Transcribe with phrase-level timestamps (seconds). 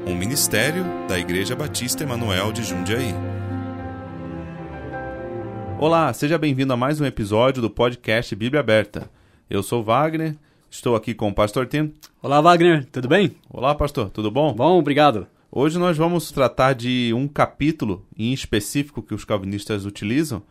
[0.07, 3.13] Um ministério da Igreja Batista Emanuel de Jundiaí.
[5.77, 9.09] Olá, seja bem-vindo a mais um episódio do podcast Bíblia Aberta.
[9.49, 10.37] Eu sou Wagner,
[10.69, 11.93] estou aqui com o pastor Tim.
[12.23, 13.35] Olá, Wagner, tudo bem?
[13.49, 14.53] Olá, pastor, tudo bom?
[14.53, 15.27] Bom, obrigado.
[15.53, 20.41] Hoje nós vamos tratar de um capítulo em específico que os calvinistas utilizam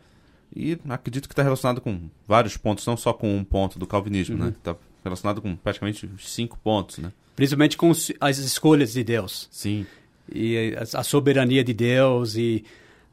[0.55, 4.37] e acredito que está relacionado com vários pontos, não só com um ponto do calvinismo,
[4.37, 4.49] né?
[4.49, 7.11] Está relacionado com praticamente cinco pontos, né?
[7.35, 9.49] Principalmente com as escolhas de Deus.
[9.49, 9.87] Sim.
[10.31, 12.63] E a soberania de Deus e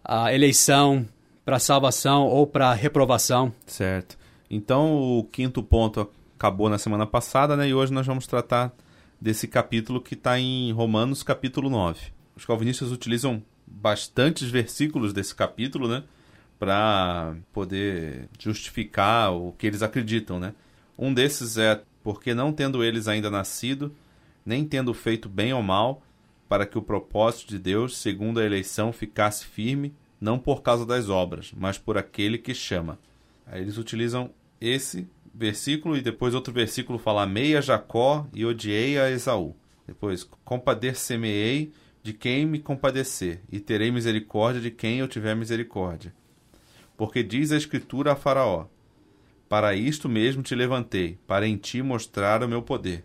[0.04, 1.06] a eleição
[1.42, 3.50] para salvação ou para reprovação.
[3.66, 4.18] Certo.
[4.50, 7.66] Então o quinto ponto acabou na semana passada, né?
[7.66, 8.74] E hoje nós vamos tratar
[9.20, 12.12] desse capítulo que está em Romanos, capítulo 9.
[12.36, 16.04] Os calvinistas utilizam bastantes versículos desse capítulo, né?
[16.58, 20.54] Para poder justificar o que eles acreditam, né?
[20.96, 23.94] Um desses é porque não tendo eles ainda nascido,
[24.44, 26.02] nem tendo feito bem ou mal,
[26.48, 31.08] para que o propósito de Deus, segundo a eleição, ficasse firme, não por causa das
[31.08, 32.98] obras, mas por aquele que chama.
[33.46, 34.30] Aí eles utilizam
[34.60, 35.06] esse
[35.38, 39.54] versículo e depois outro versículo fala: Amei a Jacó e odiei a Esaú.
[39.86, 41.72] Depois, compadecer-me-ei
[42.02, 46.12] de quem me compadecer, e terei misericórdia de quem eu tiver misericórdia.
[46.96, 48.66] Porque diz a Escritura a Faraó:
[49.48, 53.04] Para isto mesmo te levantei, para em ti mostrar o meu poder.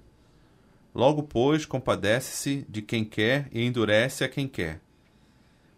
[0.93, 4.81] Logo, pois, compadece-se de quem quer e endurece a quem quer.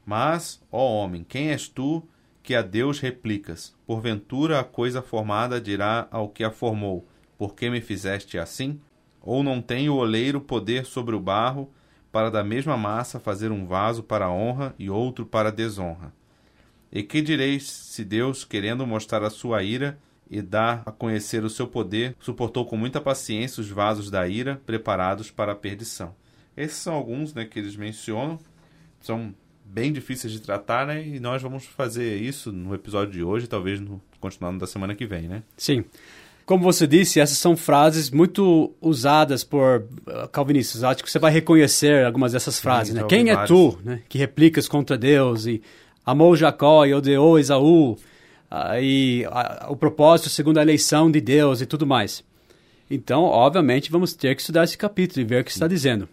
[0.06, 2.08] Mas, ó homem, quem és tu
[2.46, 3.76] que a Deus replicas?
[3.88, 7.08] Porventura a coisa formada dirá ao que a formou:
[7.40, 8.80] Por que me fizeste assim?
[9.20, 11.72] Ou não tem o oleiro poder sobre o barro,
[12.12, 16.14] para da mesma massa fazer um vaso para honra e outro para desonra?
[16.92, 19.98] E que direis se Deus, querendo mostrar a sua ira
[20.30, 24.62] e dar a conhecer o seu poder, suportou com muita paciência os vasos da ira
[24.68, 26.16] preparados para a perdição?
[26.56, 28.40] Esses são alguns né, que eles mencionam.
[29.02, 29.34] São
[29.66, 31.06] bem difíceis de tratar, né?
[31.06, 35.06] E nós vamos fazer isso no episódio de hoje, talvez no continuando da semana que
[35.06, 35.44] vem, né?
[35.58, 35.84] Sim.
[36.46, 40.84] Como você disse, essas são frases muito usadas por uh, calvinistas.
[40.84, 43.04] Acho que você vai reconhecer algumas dessas frases, né?
[43.04, 44.02] Quem é tu, né?
[44.08, 45.62] Que replicas contra Deus e
[46.06, 47.98] amou Jacó e odiou Esaú uh,
[48.80, 52.24] e uh, o propósito segundo a eleição de Deus e tudo mais.
[52.90, 56.08] Então, obviamente, vamos ter que estudar esse capítulo e ver o que está dizendo.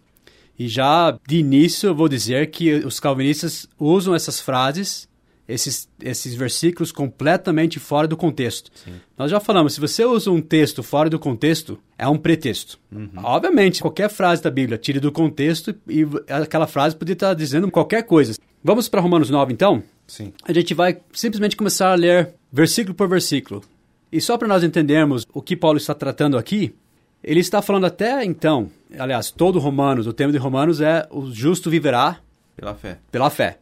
[0.58, 5.08] E já de início eu vou dizer que os calvinistas usam essas frases,
[5.48, 8.70] esses, esses versículos completamente fora do contexto.
[8.74, 8.92] Sim.
[9.18, 12.78] Nós já falamos, se você usa um texto fora do contexto, é um pretexto.
[12.90, 13.10] Uhum.
[13.16, 18.02] Obviamente, qualquer frase da Bíblia tire do contexto e aquela frase poderia estar dizendo qualquer
[18.04, 18.34] coisa.
[18.62, 19.82] Vamos para Romanos 9 então?
[20.06, 20.32] Sim.
[20.44, 23.62] A gente vai simplesmente começar a ler versículo por versículo.
[24.10, 26.74] E só para nós entendermos o que Paulo está tratando aqui,
[27.22, 31.70] ele está falando até então, aliás, todo Romanos, o tema de Romanos é o justo
[31.70, 32.18] viverá
[32.56, 32.98] pela fé.
[33.10, 33.58] Pela fé.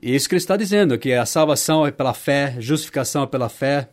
[0.00, 3.88] Isso que ele está dizendo, que a salvação é pela fé, justificação é pela fé,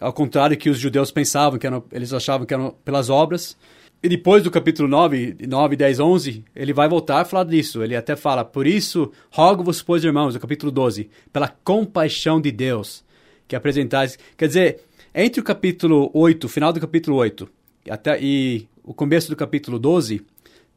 [0.00, 3.56] ao contrário que os judeus pensavam, que eram, eles achavam que eram pelas obras.
[4.02, 7.82] E depois do capítulo 9, 9, 10, 11, ele vai voltar a falar disso.
[7.82, 13.04] Ele até fala, por isso, rogo-vos, pois, irmãos, no capítulo 12, pela compaixão de Deus,
[13.46, 14.18] que apresentais...
[14.36, 14.80] Quer dizer,
[15.14, 17.48] entre o capítulo 8, final do capítulo 8,
[17.88, 20.24] até, e o começo do capítulo 12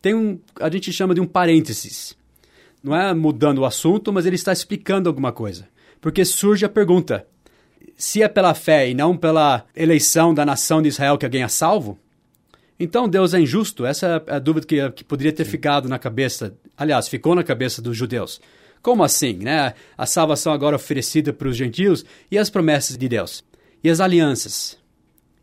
[0.02, 2.16] tem um, a gente chama de um parênteses.
[2.84, 5.68] Não é mudando o assunto, mas ele está explicando alguma coisa.
[6.00, 7.26] Porque surge a pergunta:
[7.98, 11.48] se é pela fé e não pela eleição da nação de Israel que alguém é
[11.48, 11.98] salvo,
[12.80, 13.86] então Deus é injusto?
[13.86, 15.52] Essa é a dúvida que, que poderia ter Sim.
[15.52, 18.40] ficado na cabeça, aliás, ficou na cabeça dos judeus.
[18.82, 19.74] Como assim, né?
[19.98, 23.44] A salvação agora oferecida para os gentios e as promessas de Deus.
[23.84, 24.78] E as alianças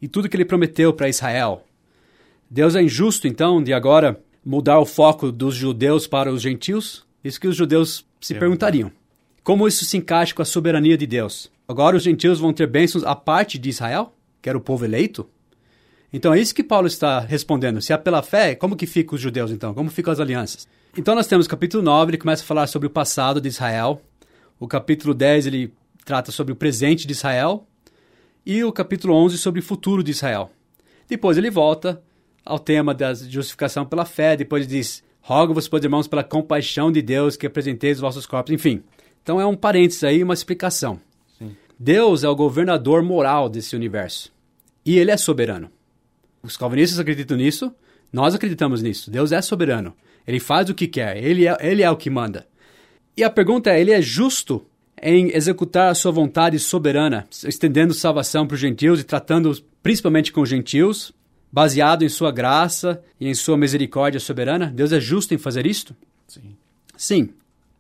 [0.03, 1.65] e tudo que ele prometeu para Israel.
[2.51, 7.07] Deus é injusto, então, de agora mudar o foco dos judeus para os gentios?
[7.23, 8.91] Isso que os judeus se é perguntariam.
[9.45, 11.51] Como isso se encaixa com a soberania de Deus?
[11.67, 14.13] Agora os gentios vão ter bênçãos à parte de Israel,
[14.43, 15.27] que era o povo eleito?
[16.13, 17.81] Então é isso que Paulo está respondendo.
[17.81, 19.73] Se é pela fé, como que ficam os judeus então?
[19.73, 20.69] Como ficam as alianças?
[20.97, 24.03] Então nós temos o capítulo 9, ele começa a falar sobre o passado de Israel.
[24.61, 25.73] O capítulo 10, ele
[26.05, 27.67] trata sobre o presente de Israel
[28.45, 30.51] e o capítulo 11 sobre o futuro de Israel.
[31.09, 32.03] Depois ele volta
[32.45, 37.37] ao tema da justificação pela fé, depois diz: Rogo-vos, pois irmãos, pela compaixão de Deus
[37.37, 38.83] que apresenteis os vossos corpos, enfim.
[39.23, 41.01] Então é um parênteses aí, uma explicação.
[41.39, 41.57] Sim.
[41.79, 44.33] Deus é o governador moral desse universo.
[44.85, 45.71] E ele é soberano.
[46.43, 47.73] Os calvinistas acreditam nisso,
[48.13, 49.11] nós acreditamos nisso.
[49.11, 49.95] Deus é soberano.
[50.27, 52.47] Ele faz o que quer, ele é, ele é o que manda.
[53.17, 54.67] E a pergunta é: ele é justo
[55.03, 59.53] em executar a sua vontade soberana, estendendo salvação para os gentios e tratando
[59.83, 61.13] principalmente com os gentios,
[61.51, 64.73] baseado em sua graça e em sua misericórdia soberana?
[64.75, 65.95] Deus é justo em fazer isto?
[66.29, 66.57] Sim.
[66.97, 67.31] Sim.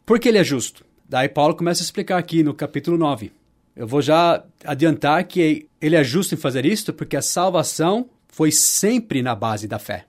[0.04, 0.84] Por que ele é justo?
[1.08, 3.30] Daí Paulo começa a explicar aqui no capítulo 9.
[3.76, 8.50] Eu vou já adiantar que ele é justo em fazer isto porque a salvação foi
[8.50, 10.06] sempre na base da fé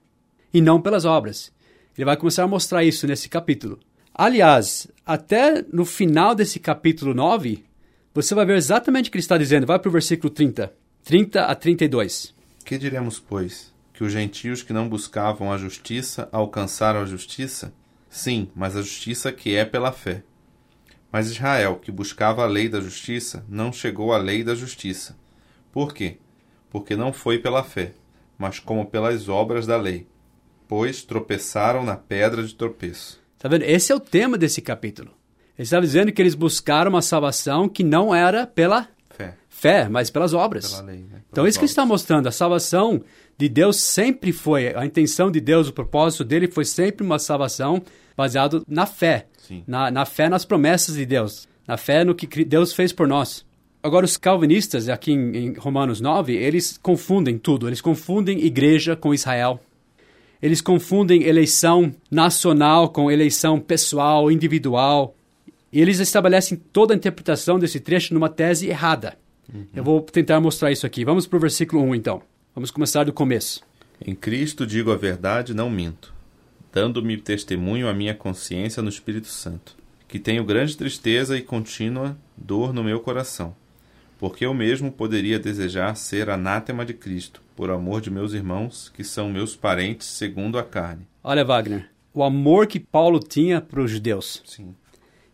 [0.52, 1.52] e não pelas obras.
[1.96, 3.78] Ele vai começar a mostrar isso nesse capítulo.
[4.16, 7.64] Aliás, até no final desse capítulo 9,
[8.14, 9.66] você vai ver exatamente o que ele está dizendo.
[9.66, 10.72] Vai para o versículo 30.
[11.02, 12.32] 30 a 32.
[12.64, 13.74] Que diremos, pois?
[13.92, 17.74] Que os gentios que não buscavam a justiça alcançaram a justiça?
[18.08, 20.22] Sim, mas a justiça que é pela fé.
[21.10, 25.16] Mas Israel, que buscava a lei da justiça, não chegou à lei da justiça.
[25.72, 26.18] Por quê?
[26.70, 27.92] Porque não foi pela fé,
[28.38, 30.06] mas como pelas obras da lei.
[30.68, 33.23] Pois tropeçaram na pedra de tropeço.
[33.44, 33.64] Tá vendo?
[33.64, 35.10] Esse é o tema desse capítulo.
[35.58, 39.34] Ele está dizendo que eles buscaram uma salvação que não era pela Fé.
[39.50, 40.70] fé, mas pelas obras.
[40.76, 41.18] Pela lei, né?
[41.28, 42.26] Então, Pelas isso que está mostrando.
[42.26, 43.02] A salvação
[43.36, 47.82] de Deus sempre foi, a intenção de Deus, o propósito dele foi sempre uma salvação
[48.16, 49.26] baseada na fé.
[49.66, 51.46] Na, na fé nas promessas de Deus.
[51.68, 53.44] Na fé no que Deus fez por nós.
[53.82, 57.68] Agora, os calvinistas, aqui em, em Romanos 9, eles confundem tudo.
[57.68, 59.60] Eles confundem igreja com Israel.
[60.44, 65.16] Eles confundem eleição nacional com eleição pessoal, individual.
[65.72, 69.16] E eles estabelecem toda a interpretação desse trecho numa tese errada.
[69.74, 71.02] Eu vou tentar mostrar isso aqui.
[71.02, 72.20] Vamos para o versículo 1, então.
[72.54, 73.62] Vamos começar do começo.
[74.04, 76.12] Em Cristo digo a verdade, não minto,
[76.70, 79.74] dando-me testemunho à minha consciência no Espírito Santo,
[80.06, 83.56] que tenho grande tristeza e contínua dor no meu coração,
[84.18, 89.04] porque eu mesmo poderia desejar ser anátema de Cristo, por amor de meus irmãos, que
[89.04, 91.06] são meus parentes segundo a carne.
[91.22, 94.42] Olha, Wagner, o amor que Paulo tinha para os judeus.
[94.44, 94.74] Sim.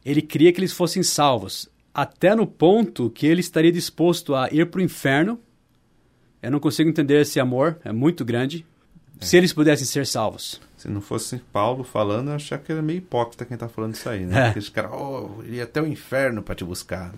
[0.05, 4.67] Ele queria que eles fossem salvos, até no ponto que ele estaria disposto a ir
[4.67, 5.39] para o inferno.
[6.43, 8.65] Eu não consigo entender esse amor, é muito grande.
[9.21, 10.59] Se eles pudessem ser salvos.
[10.79, 14.09] Se não fosse Paulo falando, eu achava que era meio hipócrita quem tá falando isso
[14.09, 14.47] aí, né?
[14.47, 14.49] É.
[14.49, 17.13] Aqueles caras, oh, iria até o inferno para te buscar.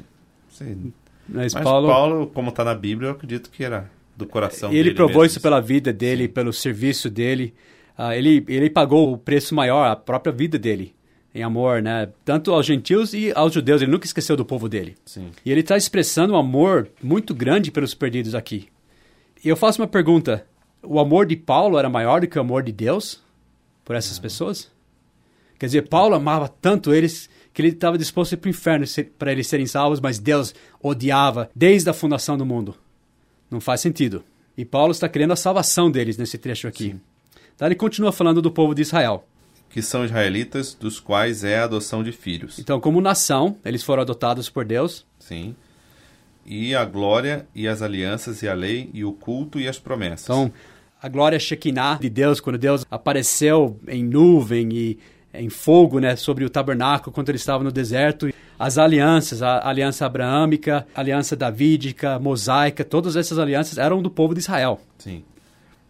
[0.50, 0.92] Sim.
[1.28, 4.82] Mas, Mas Paulo, Paulo, como tá na Bíblia, eu acredito que era do coração ele
[4.84, 7.54] dele provou mesmo, isso pela vida dele, pelo serviço dele.
[7.96, 10.94] Ah, ele, ele pagou o preço maior, a própria vida dele,
[11.34, 12.08] em amor, né?
[12.24, 13.82] Tanto aos gentios e aos judeus.
[13.82, 14.96] Ele nunca esqueceu do povo dele.
[15.04, 15.30] Sim.
[15.44, 18.69] E ele está expressando um amor muito grande pelos perdidos aqui.
[19.44, 20.46] E eu faço uma pergunta:
[20.82, 23.22] o amor de Paulo era maior do que o amor de Deus
[23.84, 24.70] por essas pessoas?
[25.58, 28.87] Quer dizer, Paulo amava tanto eles que ele estava disposto a ir para o inferno
[29.19, 32.75] para eles serem salvos, mas Deus odiava desde a fundação do mundo.
[33.50, 34.25] Não faz sentido.
[34.56, 36.96] E Paulo está querendo a salvação deles nesse trecho aqui.
[37.54, 39.26] Então ele continua falando do povo de Israel.
[39.72, 42.58] que são israelitas, dos quais é a adoção de filhos.
[42.58, 45.06] Então, como nação, eles foram adotados por Deus.
[45.19, 45.56] Sim.
[46.44, 50.25] E a glória e as alianças e a lei e o culto e as promessas.
[50.25, 50.52] Então,
[51.00, 54.98] a glória Shekinah de Deus, quando Deus apareceu em nuvem e
[55.34, 60.06] em fogo, né, sobre o tabernáculo, quando ele estava no deserto, as alianças, a aliança
[60.06, 64.81] abraâmica, a aliança davídica, mosaica, todas essas alianças eram do povo de Israel.
[64.99, 65.25] Sim.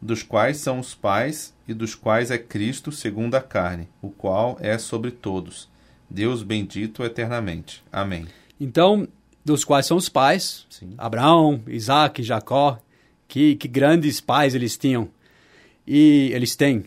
[0.01, 4.57] Dos quais são os pais e dos quais é Cristo segundo a carne, o qual
[4.61, 5.69] é sobre todos.
[6.09, 7.83] Deus bendito eternamente.
[7.93, 8.27] Amém.
[8.61, 9.09] Então,
[9.45, 10.95] dos quais são os pais, Sim.
[10.99, 12.79] Abraão, Isaac, Jacó,
[13.27, 15.09] que, que grandes pais eles tinham.
[15.87, 16.85] E eles têm.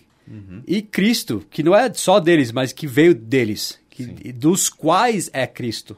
[0.68, 5.46] E Cristo, que não é só deles, mas que veio deles, que, dos quais é
[5.48, 5.96] Cristo,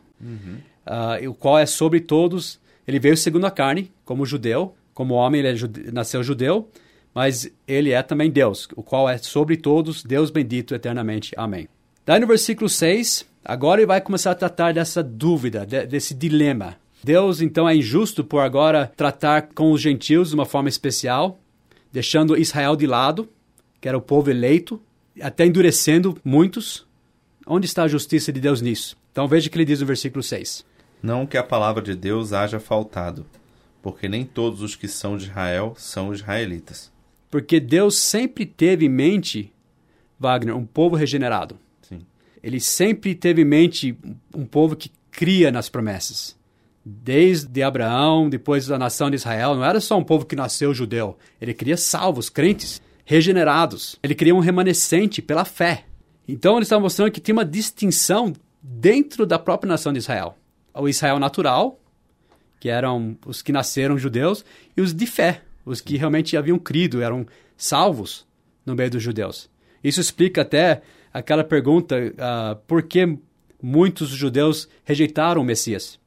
[0.86, 2.60] Ah, e o qual é sobre todos.
[2.88, 6.70] Ele veio segundo a carne, como judeu, como homem, ele é jude- nasceu judeu,
[7.14, 11.34] mas ele é também Deus, o qual é sobre todos, Deus bendito eternamente.
[11.36, 11.68] Amém.
[12.06, 16.78] Daí no versículo 6, agora ele vai começar a tratar dessa dúvida, de- desse dilema.
[17.04, 21.38] Deus então é injusto por agora tratar com os gentios de uma forma especial,
[21.92, 23.28] deixando Israel de lado,
[23.80, 24.82] que era o povo eleito,
[25.22, 26.86] até endurecendo muitos.
[27.46, 28.98] Onde está a justiça de Deus nisso?
[29.12, 30.66] Então veja o que ele diz no versículo 6.
[31.02, 33.26] Não que a palavra de Deus haja faltado,
[33.82, 36.92] porque nem todos os que são de Israel são israelitas.
[37.30, 39.52] Porque Deus sempre teve em mente,
[40.20, 41.58] Wagner, um povo regenerado.
[41.82, 42.00] Sim.
[42.42, 43.98] Ele sempre teve em mente
[44.34, 46.36] um povo que cria nas promessas.
[46.84, 51.18] Desde Abraão, depois da nação de Israel, não era só um povo que nasceu judeu.
[51.40, 53.98] Ele queria salvos, crentes, regenerados.
[54.04, 55.86] Ele queria um remanescente pela fé.
[56.28, 60.38] Então ele está mostrando que tem uma distinção dentro da própria nação de Israel.
[60.74, 61.80] O Israel natural,
[62.60, 64.44] que eram os que nasceram judeus,
[64.76, 68.28] e os de fé, os que realmente haviam crido, eram salvos
[68.66, 69.50] no meio dos judeus.
[69.82, 70.82] Isso explica até
[71.14, 73.18] aquela pergunta, ah, por que
[73.64, 75.98] muitos judeus rejeitaram o Messias.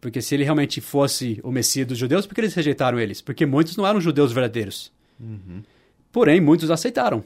[0.00, 3.20] Porque se ele realmente fosse o Messias dos judeus, por que eles rejeitaram eles?
[3.20, 4.92] Porque muitos não eram judeus verdadeiros.
[5.18, 5.62] Uhum.
[6.12, 7.24] Porém, muitos aceitaram.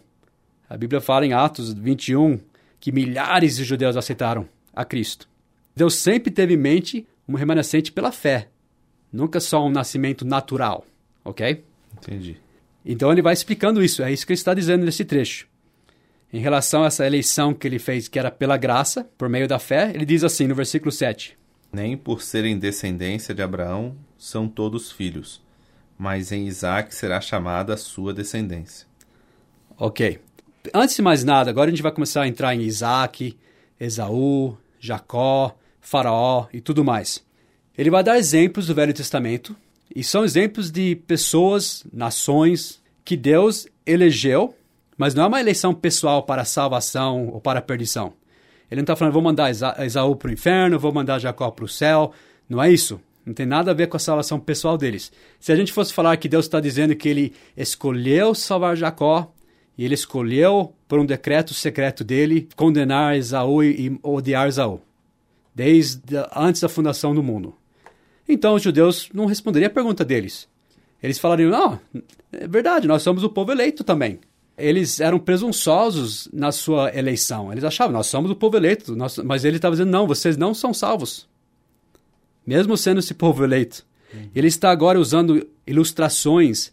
[0.68, 2.38] A Bíblia fala em Atos 21
[2.80, 5.28] que milhares de judeus aceitaram a Cristo.
[5.74, 8.48] Deus sempre teve em mente um remanescente pela fé,
[9.12, 10.84] nunca só um nascimento natural,
[11.24, 11.64] ok?
[11.96, 12.36] Entendi.
[12.84, 15.48] Então ele vai explicando isso, é isso que ele está dizendo nesse trecho.
[16.32, 19.58] Em relação a essa eleição que ele fez, que era pela graça, por meio da
[19.58, 21.38] fé, ele diz assim no versículo 7.
[21.72, 25.40] Nem por serem descendência de Abraão são todos filhos,
[25.98, 28.86] mas em Isaac será chamada a sua descendência.
[29.76, 30.18] Ok.
[30.72, 33.36] Antes de mais nada, agora a gente vai começar a entrar em Isaac,
[33.78, 37.24] Esaú, Jacó, Faraó e tudo mais.
[37.76, 39.54] Ele vai dar exemplos do Velho Testamento,
[39.94, 44.56] e são exemplos de pessoas, nações, que Deus elegeu,
[44.96, 48.14] mas não é uma eleição pessoal para salvação ou para perdição.
[48.70, 51.68] Ele não está falando, vou mandar Esaú para o inferno, vou mandar Jacó para o
[51.68, 52.12] céu.
[52.48, 53.00] Não é isso.
[53.24, 55.10] Não tem nada a ver com a salvação pessoal deles.
[55.40, 59.32] Se a gente fosse falar que Deus está dizendo que ele escolheu salvar Jacó,
[59.76, 64.80] e ele escolheu, por um decreto secreto dele, condenar Esaú e odiar Esaú,
[65.54, 66.00] desde
[66.34, 67.54] antes da fundação do mundo.
[68.28, 70.48] Então os judeus não responderiam a pergunta deles.
[71.02, 71.80] Eles falariam: não,
[72.32, 74.20] é verdade, nós somos o povo eleito também.
[74.56, 77.50] Eles eram presunçosos na sua eleição.
[77.50, 78.94] Eles achavam: nós somos o povo eleito.
[78.94, 79.18] Nós...
[79.18, 81.28] Mas ele estava dizendo: não, vocês não são salvos.
[82.46, 83.84] Mesmo sendo esse povo eleito.
[84.12, 84.28] Uhum.
[84.34, 86.72] Ele está agora usando ilustrações,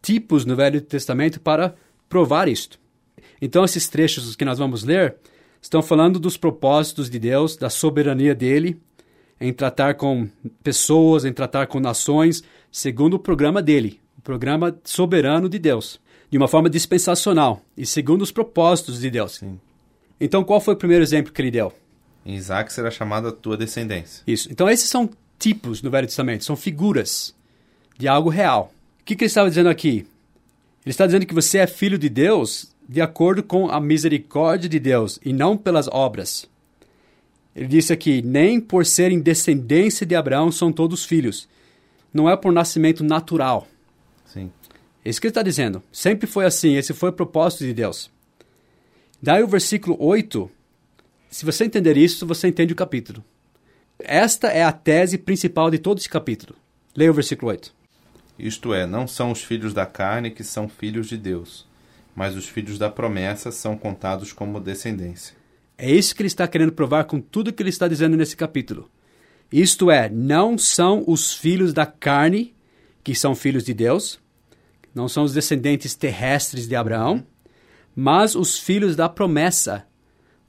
[0.00, 1.74] tipos no Velho Testamento para
[2.08, 2.78] provar isto.
[3.40, 5.16] Então, esses trechos que nós vamos ler
[5.60, 8.80] estão falando dos propósitos de Deus, da soberania dele,
[9.40, 10.28] em tratar com
[10.62, 16.00] pessoas, em tratar com nações, segundo o programa dele, o programa soberano de Deus,
[16.30, 19.36] de uma forma dispensacional e segundo os propósitos de Deus.
[19.36, 19.58] Sim.
[20.20, 21.72] Então, qual foi o primeiro exemplo que ele deu?
[22.24, 24.22] Em Isaac será chamada a tua descendência.
[24.26, 24.50] Isso.
[24.50, 27.34] Então, esses são tipos no Velho Testamento, são figuras
[27.98, 28.72] de algo real.
[29.00, 30.06] O que, que ele estava dizendo aqui?
[30.84, 34.78] Ele está dizendo que você é filho de Deus de acordo com a misericórdia de
[34.78, 36.48] Deus e não pelas obras.
[37.54, 41.48] Ele disse aqui: nem por serem descendência de Abraão são todos filhos.
[42.12, 43.66] Não é por nascimento natural.
[44.26, 44.50] Sim.
[45.04, 45.82] É isso que ele está dizendo.
[45.92, 46.76] Sempre foi assim.
[46.76, 48.10] Esse foi o propósito de Deus.
[49.20, 50.50] Daí o versículo 8.
[51.32, 53.24] Se você entender isso, você entende o capítulo.
[53.98, 56.54] Esta é a tese principal de todo esse capítulo.
[56.94, 57.74] Leia o versículo 8.
[58.38, 61.66] Isto é, não são os filhos da carne que são filhos de Deus,
[62.14, 65.34] mas os filhos da promessa são contados como descendência.
[65.78, 68.90] É isso que ele está querendo provar com tudo que ele está dizendo nesse capítulo.
[69.50, 72.54] Isto é, não são os filhos da carne
[73.02, 74.20] que são filhos de Deus,
[74.94, 77.26] não são os descendentes terrestres de Abraão,
[77.96, 79.86] mas os filhos da promessa,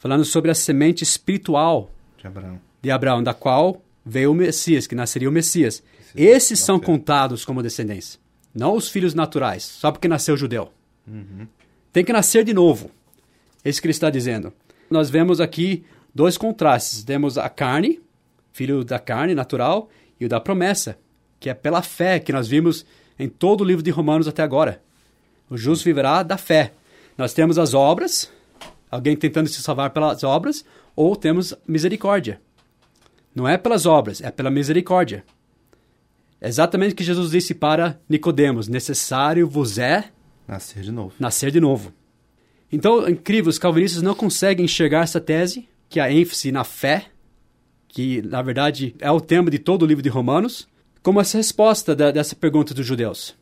[0.03, 4.95] falando sobre a semente espiritual de Abraão, de Abraão da qual veio o Messias, que
[4.95, 5.81] nasceria o Messias.
[6.13, 8.19] Esses são contados como descendência,
[8.53, 10.74] não os filhos naturais, só porque nasceu judeu.
[11.07, 11.48] Uhum.
[11.93, 12.91] Tem que nascer de novo.
[13.63, 14.51] É isso que ele está dizendo.
[14.89, 17.05] Nós vemos aqui dois contrastes.
[17.05, 18.01] Temos a carne,
[18.51, 20.98] filho da carne natural, e o da promessa,
[21.39, 22.86] que é pela fé que nós vimos
[23.17, 24.81] em todo o livro de Romanos até agora.
[25.50, 26.74] O justo viverá da fé.
[27.17, 28.29] Nós temos as obras,
[28.94, 30.64] alguém tentando se salvar pelas obras,
[30.96, 32.40] ou temos misericórdia.
[33.34, 35.26] Não é pelas obras, é pela misericórdia.
[36.40, 40.12] É exatamente o que Jesus disse para Nicodemos: necessário vos é
[40.48, 41.16] nascer de novo.
[41.20, 41.92] Nascer de novo.
[42.72, 47.08] Então, incrível, os calvinistas não conseguem enxergar essa tese, que é a ênfase na fé,
[47.88, 50.68] que na verdade é o tema de todo o livro de Romanos,
[51.02, 53.36] como essa resposta da, dessa pergunta dos judeus.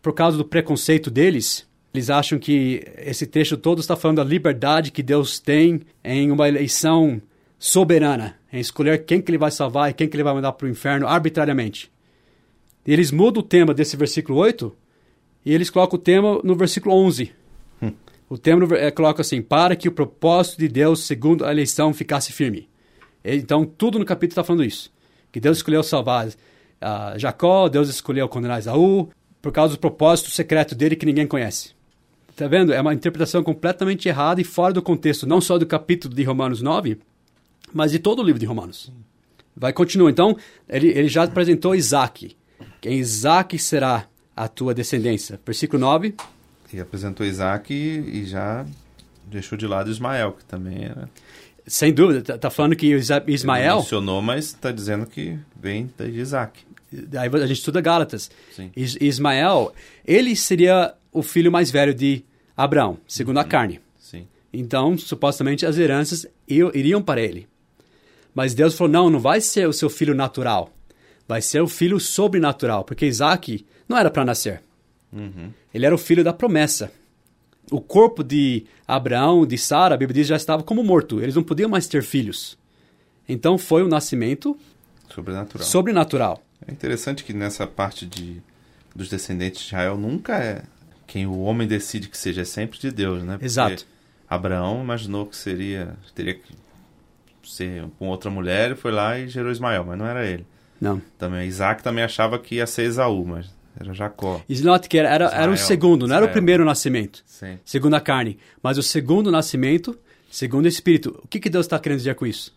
[0.00, 4.90] Por causa do preconceito deles, eles acham que esse texto todo está falando da liberdade
[4.90, 7.20] que Deus tem em uma eleição
[7.58, 10.66] soberana, em escolher quem que ele vai salvar e quem que ele vai mandar para
[10.66, 11.92] o inferno arbitrariamente.
[12.86, 14.74] E eles mudam o tema desse versículo 8
[15.44, 17.30] e eles colocam o tema no versículo 11.
[17.82, 17.92] Hum.
[18.28, 22.32] O tema é, coloca assim: para que o propósito de Deus, segundo a eleição, ficasse
[22.32, 22.68] firme.
[23.24, 24.90] Então, tudo no capítulo está falando isso.
[25.30, 29.08] Que Deus escolheu salvar uh, Jacó, Deus escolheu condenar Esaú,
[29.40, 31.74] por causa do propósito secreto dele que ninguém conhece.
[32.32, 32.72] Está vendo?
[32.72, 36.62] É uma interpretação completamente errada e fora do contexto, não só do capítulo de Romanos
[36.62, 36.98] 9,
[37.72, 38.90] mas de todo o livro de Romanos.
[39.54, 40.10] Vai continuar.
[40.10, 40.36] Então,
[40.66, 42.34] ele, ele já apresentou Isaac.
[42.80, 45.38] Quem Isaac será a tua descendência.
[45.44, 46.14] Versículo 9.
[46.72, 48.64] E apresentou Isaac e, já
[49.26, 51.10] deixou de lado Ismael, que também era.
[51.66, 52.86] Sem dúvida, está tá falando que
[53.28, 53.74] Ismael.
[53.74, 56.60] Ele mencionou, mas está dizendo que vem de Isaac.
[56.92, 58.30] Aí a gente estuda Gálatas.
[58.74, 59.72] Is, Ismael,
[60.04, 62.24] ele seria o filho mais velho de
[62.56, 63.42] Abraão, segundo uhum.
[63.42, 63.80] a carne.
[63.98, 64.26] Sim.
[64.52, 67.46] Então, supostamente, as heranças iriam para ele.
[68.34, 70.72] Mas Deus falou: não, não vai ser o seu filho natural.
[71.28, 74.62] Vai ser o filho sobrenatural, porque Isaac não era para nascer.
[75.12, 75.52] Uhum.
[75.72, 76.90] Ele era o filho da promessa.
[77.70, 81.22] O corpo de Abraão, de Sara, a Bíblia diz, já estava como morto.
[81.22, 82.58] Eles não podiam mais ter filhos.
[83.28, 84.56] Então foi o nascimento
[85.08, 85.66] Sobrenatural.
[85.66, 86.42] sobrenatural.
[86.66, 88.42] É interessante que nessa parte de,
[88.94, 90.62] dos descendentes de Israel nunca é
[91.12, 93.34] quem o homem decide que seja, é sempre de Deus, né?
[93.34, 93.86] Porque Exato.
[94.26, 96.54] Abraão imaginou que seria, teria que
[97.44, 100.46] ser com outra mulher e foi lá e gerou Ismael, mas não era ele.
[100.80, 101.02] Não.
[101.18, 104.40] Também Isaac também achava que ia ser Esaú, mas era Jacó.
[104.48, 105.58] Isnot, que era, era, era o Israel.
[105.58, 106.32] segundo, não era o Israel.
[106.32, 107.58] primeiro nascimento, Sim.
[107.62, 109.94] segundo a carne, mas o segundo nascimento,
[110.30, 111.20] segundo o Espírito.
[111.22, 112.54] O que, que Deus está querendo dizer com isso?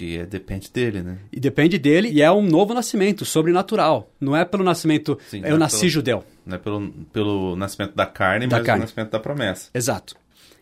[0.00, 1.18] Que é, depende dele, né?
[1.30, 4.10] E depende dele, e é um novo nascimento, sobrenatural.
[4.18, 6.24] Não é pelo nascimento, Sim, eu é nasci pelo- judeu.
[6.46, 8.80] Não é pelo, pelo nascimento da carne, Da mas carne.
[8.80, 9.68] o nascimento da promessa.
[9.74, 10.14] Exato.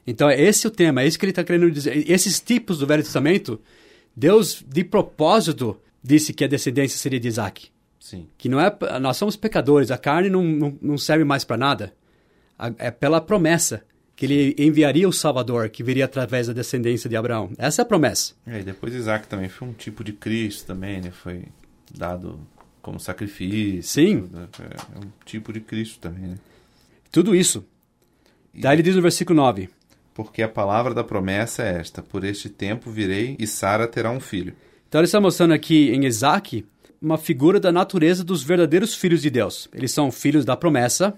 [0.04, 2.10] Então, é esse o tema, é isso que ele está querendo dizer.
[2.10, 3.60] Esses tipos do Velho Testamento,
[4.16, 7.68] Deus, de propósito, disse que a descendência seria de Isaac.
[8.00, 8.26] Sim.
[8.36, 8.76] Que não é.
[9.00, 11.92] Nós somos pecadores, a carne não, não, não serve mais para nada.
[12.76, 13.84] É pela promessa
[14.18, 17.52] que ele enviaria o Salvador, que viria através da descendência de Abraão.
[17.56, 18.34] Essa é a promessa.
[18.44, 21.12] É, e depois Isaac também foi um tipo de Cristo também, né?
[21.12, 21.44] Foi
[21.96, 22.40] dado
[22.82, 23.84] como sacrifício.
[23.84, 24.22] Sim.
[24.22, 24.38] tudo.
[24.40, 26.34] É, é um tipo de Cristo também, né?
[27.12, 27.64] Tudo isso.
[28.52, 29.68] Daí ele diz no versículo 9:
[30.12, 34.18] Porque a palavra da promessa é esta: Por este tempo virei e Sara terá um
[34.18, 34.52] filho.
[34.88, 36.66] Então ele está mostrando aqui em Isaac
[37.00, 39.68] uma figura da natureza dos verdadeiros filhos de Deus.
[39.72, 41.16] Eles são filhos da promessa,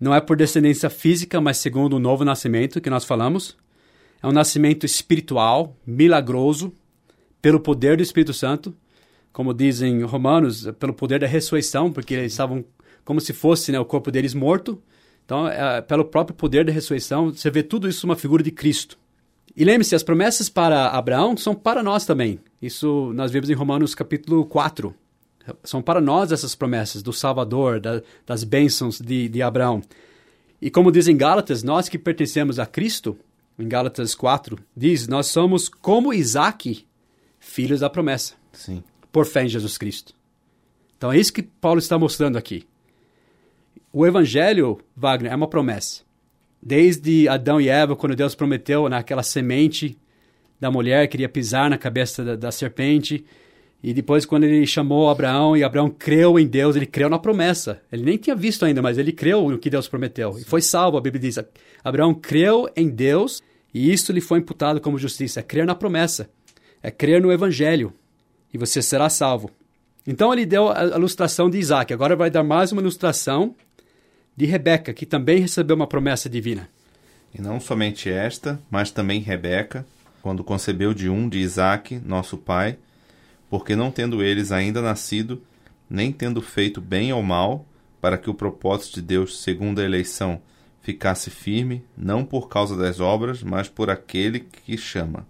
[0.00, 3.56] não é por descendência física, mas segundo o novo nascimento que nós falamos.
[4.22, 6.72] É um nascimento espiritual, milagroso,
[7.42, 8.74] pelo poder do Espírito Santo,
[9.32, 12.64] como dizem Romanos, pelo poder da ressurreição, porque eles estavam
[13.04, 14.82] como se fosse né, o corpo deles morto.
[15.24, 18.98] Então, é, pelo próprio poder da ressurreição, você vê tudo isso uma figura de Cristo.
[19.56, 22.40] E lembre-se, as promessas para Abraão são para nós também.
[22.60, 24.94] Isso nós vemos em Romanos capítulo 4.
[25.64, 29.82] São para nós essas promessas do Salvador, da- das bênçãos de, de Abraão.
[30.60, 33.16] E como diz em Gálatas, nós que pertencemos a Cristo,
[33.58, 36.86] em Gálatas 4, diz, nós somos como Isaac,
[37.38, 38.82] filhos da promessa, Sim.
[39.10, 40.14] por fé em Jesus Cristo.
[40.96, 42.66] Então é isso que Paulo está mostrando aqui.
[43.92, 46.02] O Evangelho, Wagner, é uma promessa.
[46.62, 49.98] Desde Adão e Eva, quando Deus prometeu naquela semente
[50.60, 53.24] da mulher, queria pisar na cabeça da, da serpente.
[53.82, 57.80] E depois, quando ele chamou Abraão e Abraão creu em Deus, ele creu na promessa.
[57.90, 60.36] Ele nem tinha visto ainda, mas ele creu no que Deus prometeu.
[60.38, 61.38] E foi salvo, a Bíblia diz.
[61.82, 65.40] Abraão creu em Deus e isso lhe foi imputado como justiça.
[65.40, 66.28] É crer na promessa.
[66.82, 67.92] É crer no Evangelho.
[68.52, 69.50] E você será salvo.
[70.06, 71.92] Então ele deu a ilustração de Isaac.
[71.92, 73.54] Agora vai dar mais uma ilustração
[74.36, 76.68] de Rebeca, que também recebeu uma promessa divina.
[77.34, 79.86] E não somente esta, mas também Rebeca,
[80.20, 82.76] quando concebeu de um de Isaque, nosso pai,
[83.50, 85.42] porque não tendo eles ainda nascido,
[85.90, 87.66] nem tendo feito bem ou mal,
[88.00, 90.40] para que o propósito de Deus, segundo a eleição,
[90.80, 95.26] ficasse firme, não por causa das obras, mas por aquele que chama.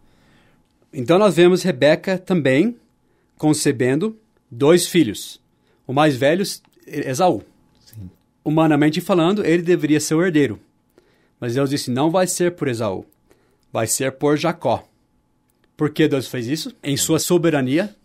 [0.93, 2.77] Então nós vemos Rebeca também
[3.39, 4.17] concebendo
[4.51, 5.41] dois filhos.
[5.87, 6.45] O mais velho,
[6.87, 7.43] Esaú.
[7.81, 8.11] Sim.
[8.45, 10.61] Humanamente falando, ele deveria ser o herdeiro.
[11.41, 13.07] Mas Deus disse: não vai ser por Esaú,
[13.73, 14.87] vai ser por Jacó.
[15.77, 16.77] Por que Deus fez isso?
[16.83, 17.97] Em sua soberania.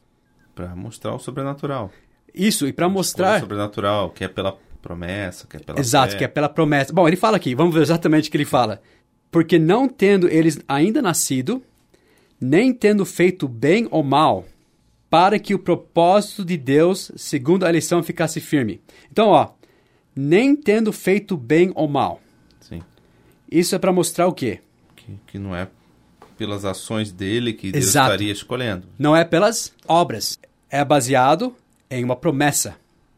[0.56, 1.92] Para mostrar o sobrenatural.
[2.34, 3.40] Isso, e para O mostrar.
[3.42, 6.18] sobrenatural, que é pela promessa, que é pela Exato, fé.
[6.20, 6.94] que é pela promessa.
[6.94, 8.82] Bom, ele fala aqui, vamos ver exatamente o que ele fala.
[9.32, 11.62] Porque não tendo eles ainda nascido,
[12.40, 14.46] nem tendo feito bem ou mal,
[15.10, 18.82] para que o propósito de Deus, segundo a eleição, ficasse firme.
[19.12, 19.50] Então, ó,
[20.16, 22.22] nem tendo feito bem ou mal.
[22.62, 22.82] Sim.
[23.52, 24.60] Isso é para mostrar o quê?
[24.96, 25.68] Que, que não é
[26.38, 28.12] pelas ações dele que Deus Exato.
[28.12, 28.88] estaria escolhendo.
[28.98, 30.40] Não é pelas obras.
[30.70, 31.56] É baseado
[31.90, 32.76] em uma promessa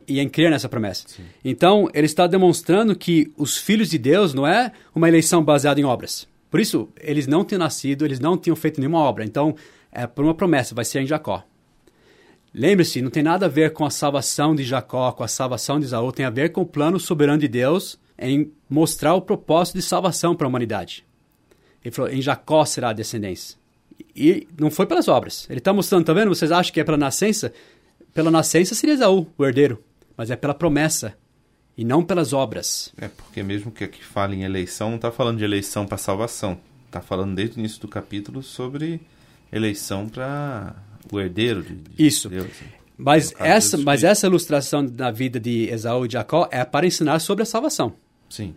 [0.07, 1.05] e em crer nessa promessa.
[1.43, 5.83] Então, ele está demonstrando que os filhos de Deus não é uma eleição baseada em
[5.83, 6.27] obras.
[6.49, 9.25] Por isso, eles não tinham nascido, eles não tinham feito nenhuma obra.
[9.25, 9.55] Então,
[9.91, 11.43] é por uma promessa, vai ser em Jacó.
[12.53, 15.85] Lembre-se, não tem nada a ver com a salvação de Jacó, com a salvação de
[15.85, 19.81] Isaú, tem a ver com o plano soberano de Deus em mostrar o propósito de
[19.81, 21.05] salvação para a humanidade.
[21.83, 23.57] Ele falou, em Jacó será a descendência.
[24.15, 25.47] E não foi pelas obras.
[25.49, 26.29] Ele está mostrando, tá vendo?
[26.29, 27.53] Vocês acham que é pela nascença?
[28.13, 29.83] Pela nascença seria Esaú, o herdeiro.
[30.15, 31.15] Mas é pela promessa
[31.77, 32.91] e não pelas obras.
[32.97, 36.59] É, porque mesmo que aqui fale em eleição, não está falando de eleição para salvação.
[36.87, 38.99] Está falando desde o início do capítulo sobre
[39.51, 40.75] eleição para
[41.11, 42.29] o herdeiro de, de Isso.
[42.29, 42.49] Deus.
[42.97, 46.87] Mas No caso, essa, mas essa ilustração da vida de Esaú e Jacó é para
[46.87, 47.93] ensinar sobre a salvação.
[48.27, 48.55] Sim.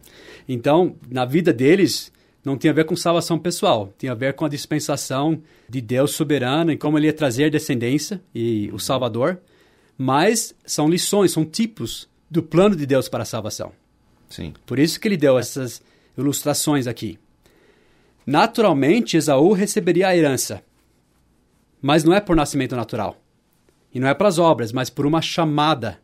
[0.49, 2.11] Então, na vida deles,
[2.45, 6.13] não tinha a ver com salvação pessoal, tinha a ver com a dispensação de Deus
[6.13, 9.41] soberano e como ele ia trazer descendência e o Salvador.
[9.97, 13.73] Mas são lições, são tipos do plano de Deus para a salvação.
[14.29, 14.55] Sim.
[14.65, 15.83] Por isso que ele deu essas
[16.17, 17.19] ilustrações aqui.
[18.25, 20.63] Naturalmente, Esaú receberia a herança,
[21.83, 23.21] mas não é por nascimento natural.
[23.93, 25.99] E não é pelas obras, mas por uma chamada.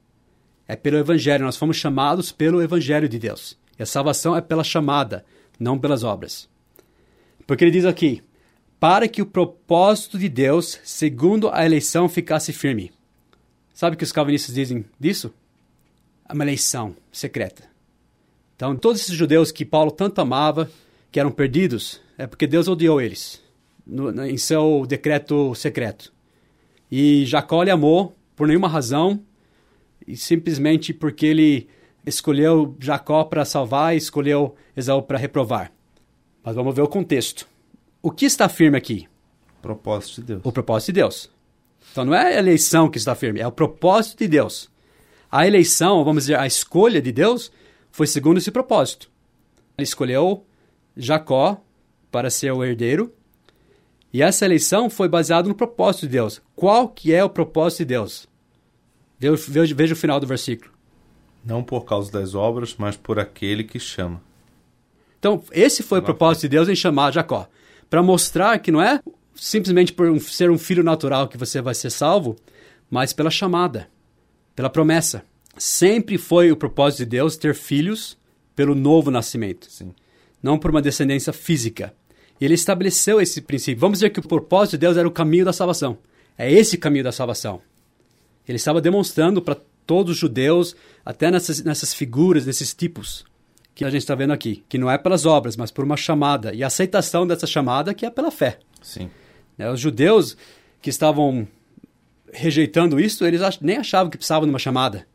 [0.66, 1.44] É pelo Evangelho.
[1.44, 3.56] Nós fomos chamados pelo Evangelho de Deus.
[3.78, 5.24] E a salvação é pela chamada,
[5.58, 6.48] não pelas obras.
[7.46, 8.22] Porque ele diz aqui:
[8.78, 12.92] para que o propósito de Deus, segundo a eleição, ficasse firme.
[13.72, 15.32] Sabe o que os calvinistas dizem disso?
[16.28, 17.64] É uma eleição secreta.
[18.54, 20.70] Então, todos esses judeus que Paulo tanto amava,
[21.12, 23.42] que eram perdidos, é porque Deus odiou eles
[23.86, 26.12] no, em seu decreto secreto.
[26.90, 29.22] E Jacó lhe amou por nenhuma razão,
[30.06, 31.68] e simplesmente porque ele
[32.06, 35.72] escolheu Jacó para salvar e escolheu Esaú para reprovar.
[36.42, 37.46] Mas vamos ver o contexto.
[38.00, 39.08] O que está firme aqui?
[39.60, 40.40] Propósito de Deus.
[40.44, 41.30] O propósito de Deus.
[41.90, 44.70] Então não é a eleição que está firme, é o propósito de Deus.
[45.30, 47.50] A eleição, vamos dizer, a escolha de Deus,
[47.90, 49.10] foi segundo esse propósito.
[49.76, 50.46] Ele escolheu
[50.96, 51.60] Jacó
[52.10, 53.12] para ser o herdeiro,
[54.12, 56.40] e essa eleição foi baseada no propósito de Deus.
[56.54, 58.28] Qual que é o propósito de Deus?
[59.18, 60.75] Veja, veja o final do versículo.
[61.46, 64.20] Não por causa das obras, mas por aquele que chama.
[65.18, 67.48] Então, esse foi o propósito de Deus em chamar Jacó.
[67.88, 69.00] Para mostrar que não é
[69.34, 72.36] simplesmente por ser um filho natural que você vai ser salvo,
[72.90, 73.88] mas pela chamada,
[74.54, 75.24] pela promessa.
[75.56, 78.18] Sempre foi o propósito de Deus ter filhos
[78.54, 79.94] pelo novo nascimento, Sim.
[80.42, 81.94] não por uma descendência física.
[82.40, 83.80] E ele estabeleceu esse princípio.
[83.80, 85.98] Vamos dizer que o propósito de Deus era o caminho da salvação.
[86.36, 87.60] É esse caminho da salvação.
[88.46, 93.24] Ele estava demonstrando para todos os judeus, até nessas, nessas figuras, nesses tipos
[93.74, 96.54] que a gente está vendo aqui, que não é pelas obras, mas por uma chamada
[96.54, 98.58] e a aceitação dessa chamada que é pela fé.
[98.82, 99.10] Sim.
[99.56, 100.36] Né, os judeus
[100.80, 101.46] que estavam
[102.32, 105.06] rejeitando isso, eles ach nem achavam que precisavam de uma chamada.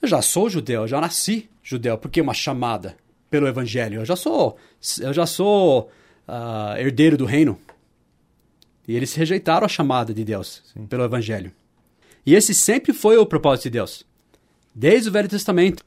[0.00, 2.96] Eu já sou judeu, eu já nasci judeu, por que uma chamada
[3.30, 4.00] pelo evangelho?
[4.00, 4.56] Eu já sou,
[5.00, 5.90] eu já sou
[6.26, 7.58] uh, herdeiro do reino.
[8.88, 10.86] E eles rejeitaram a chamada de Deus Sim.
[10.86, 11.52] pelo evangelho.
[12.24, 14.06] E esse sempre foi o propósito de Deus.
[14.78, 15.82] Desde o Velho Testamento.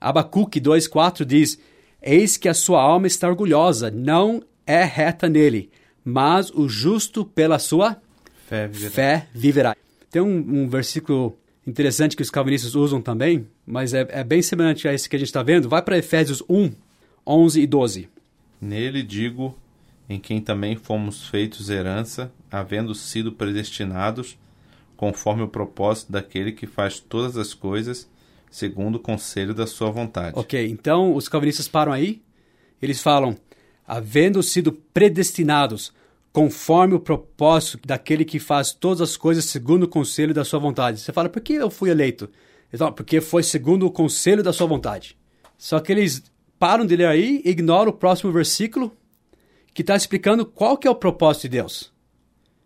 [0.00, 1.58] Abacuque 2,4 diz:
[2.00, 5.70] Eis que a sua alma está orgulhosa, não é reta nele,
[6.02, 8.00] mas o justo pela sua
[8.48, 8.90] Fé viverá.
[8.90, 9.76] fé viverá.
[10.10, 14.88] Tem um, um versículo interessante que os calvinistas usam também, mas é, é bem semelhante
[14.88, 15.68] a esse que a gente está vendo.
[15.68, 16.72] Vai para Efésios 1,
[17.26, 18.08] 11 e 12.
[18.58, 19.54] Nele digo,
[20.08, 24.38] em quem também fomos feitos herança, havendo sido predestinados,
[24.96, 28.08] conforme o propósito daquele que faz todas as coisas,
[28.50, 30.38] segundo o conselho da sua vontade.
[30.38, 32.20] Ok, então os calvinistas param aí.
[32.82, 33.36] Eles falam,
[33.86, 35.92] havendo sido predestinados,
[36.32, 41.00] conforme o propósito daquele que faz todas as coisas segundo o conselho da sua vontade.
[41.00, 42.28] Você fala, por que eu fui eleito?
[42.76, 45.16] Falam, porque foi segundo o conselho da sua vontade.
[45.58, 46.22] Só que eles
[46.58, 48.92] param de ler aí ignoram o próximo versículo,
[49.74, 51.92] que está explicando qual que é o propósito de Deus.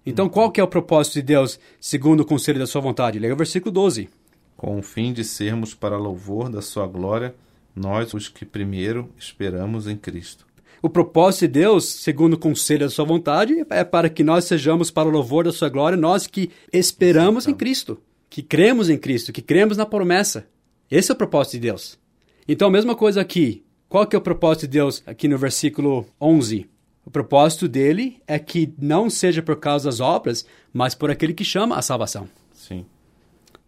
[0.07, 3.19] Então, qual que é o propósito de Deus segundo o conselho da sua vontade?
[3.19, 4.09] Leia o versículo 12.
[4.57, 7.35] Com o fim de sermos para louvor da sua glória,
[7.75, 10.47] nós os que primeiro esperamos em Cristo.
[10.81, 14.91] O propósito de Deus, segundo o conselho da sua vontade, é para que nós sejamos
[14.91, 19.33] para o louvor da sua glória, nós que esperamos em Cristo, que cremos em Cristo,
[19.33, 20.47] que cremos na promessa.
[20.91, 21.99] Esse é o propósito de Deus.
[22.47, 23.65] Então, a mesma coisa aqui.
[23.89, 26.69] Qual que é o propósito de Deus aqui no versículo 11?
[27.07, 31.45] O propósito dele é que não seja por causa das obras, mas por aquele que
[31.45, 32.29] chama a salvação.
[32.53, 32.85] Sim.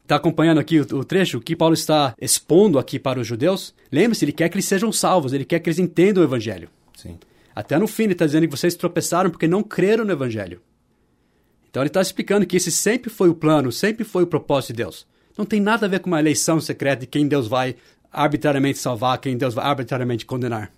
[0.06, 3.74] Está acompanhando aqui o, o trecho que Paulo está expondo aqui para os judeus?
[3.90, 6.68] Lembre-se, ele quer que eles sejam salvos, ele quer que eles entendam o evangelho.
[6.96, 7.18] Sim.
[7.52, 10.60] Até no fim ele está dizendo que vocês tropeçaram porque não creram no Evangelho.
[11.68, 14.84] Então ele está explicando que esse sempre foi o plano, sempre foi o propósito de
[14.84, 15.06] Deus.
[15.36, 17.74] Não tem nada a ver com uma eleição secreta de quem Deus vai
[18.12, 20.70] arbitrariamente salvar, quem Deus vai arbitrariamente condenar.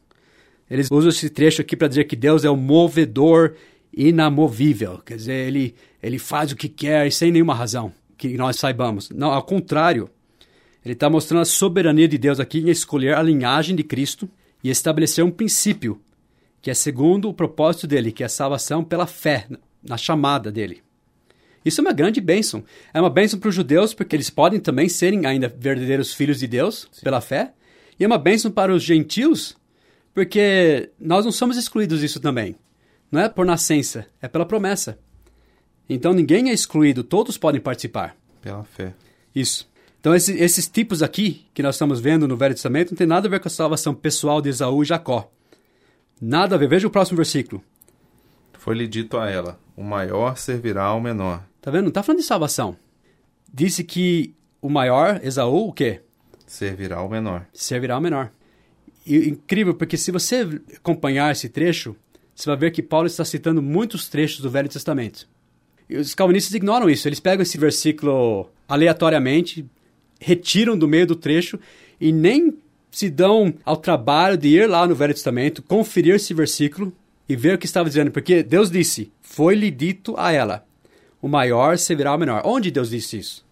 [0.71, 3.57] Eles usam esse trecho aqui para dizer que Deus é o movedor
[3.93, 5.03] inamovível.
[5.05, 9.09] Quer dizer, ele, ele faz o que quer e sem nenhuma razão que nós saibamos.
[9.11, 10.11] Não, ao contrário.
[10.85, 14.29] Ele está mostrando a soberania de Deus aqui em escolher a linhagem de Cristo
[14.63, 16.01] e estabelecer um princípio
[16.61, 19.47] que é segundo o propósito dele, que é a salvação pela fé,
[19.83, 20.83] na chamada dele.
[21.65, 22.65] Isso é uma grande bênção.
[22.93, 26.47] É uma bênção para os judeus, porque eles podem também serem ainda verdadeiros filhos de
[26.47, 27.03] Deus Sim.
[27.03, 27.53] pela fé.
[27.99, 29.57] E é uma bênção para os gentios,
[30.15, 32.57] porque nós não somos excluídos disso também.
[33.11, 34.99] Não é por nascença, é pela promessa.
[35.89, 38.17] Então ninguém é excluído, todos podem participar.
[38.43, 38.95] Pela fé.
[39.35, 39.69] Isso.
[40.01, 43.27] Então esses, esses tipos aqui que nós estamos vendo no Velho Testamento não tem nada
[43.27, 45.31] a ver com a salvação pessoal de Esaú e Jacó.
[46.21, 46.69] Nada a ver.
[46.69, 47.63] Veja o próximo versículo.
[48.55, 51.43] Foi-lhe dito a ela: O maior servirá ao menor.
[51.61, 51.85] Tá vendo?
[51.85, 52.77] Não tá falando de salvação.
[53.53, 56.03] Disse que o maior, Esaú, o quê?
[56.47, 57.47] Servirá ao menor.
[57.53, 58.31] Servirá ao menor.
[59.07, 60.47] E incrível, porque se você
[60.77, 61.97] acompanhar esse trecho,
[62.35, 65.29] você vai ver que Paulo está citando muitos trechos do Velho Testamento.
[65.89, 67.09] E os calvinistas ignoram isso.
[67.09, 69.65] Eles pegam esse versículo aleatoriamente,
[70.21, 71.59] retiram do meio do trecho
[72.01, 72.57] e nem
[72.91, 76.93] se dão ao trabalho de ir lá no Velho Testamento, conferir esse versículo
[77.29, 78.11] e ver o que estava dizendo.
[78.11, 80.67] Porque Deus disse: Foi-lhe dito a ela:
[81.23, 82.43] O maior servirá ao menor.
[82.45, 83.47] Onde Deus disse isso?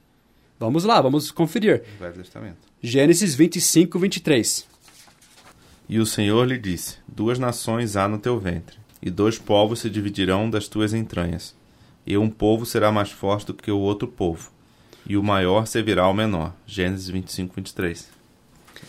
[0.58, 1.82] Vamos lá, vamos conferir.
[1.98, 2.56] Velho Testamento.
[2.82, 4.66] Gênesis 25, 23.
[5.88, 9.90] E o Senhor lhe disse: Duas nações há no teu ventre, e dois povos se
[9.90, 11.55] dividirão das tuas entranhas.
[12.06, 14.50] E um povo será mais forte do que o outro povo,
[15.04, 16.54] e o maior servirá ao menor.
[16.66, 18.08] Gênesis 25, 23.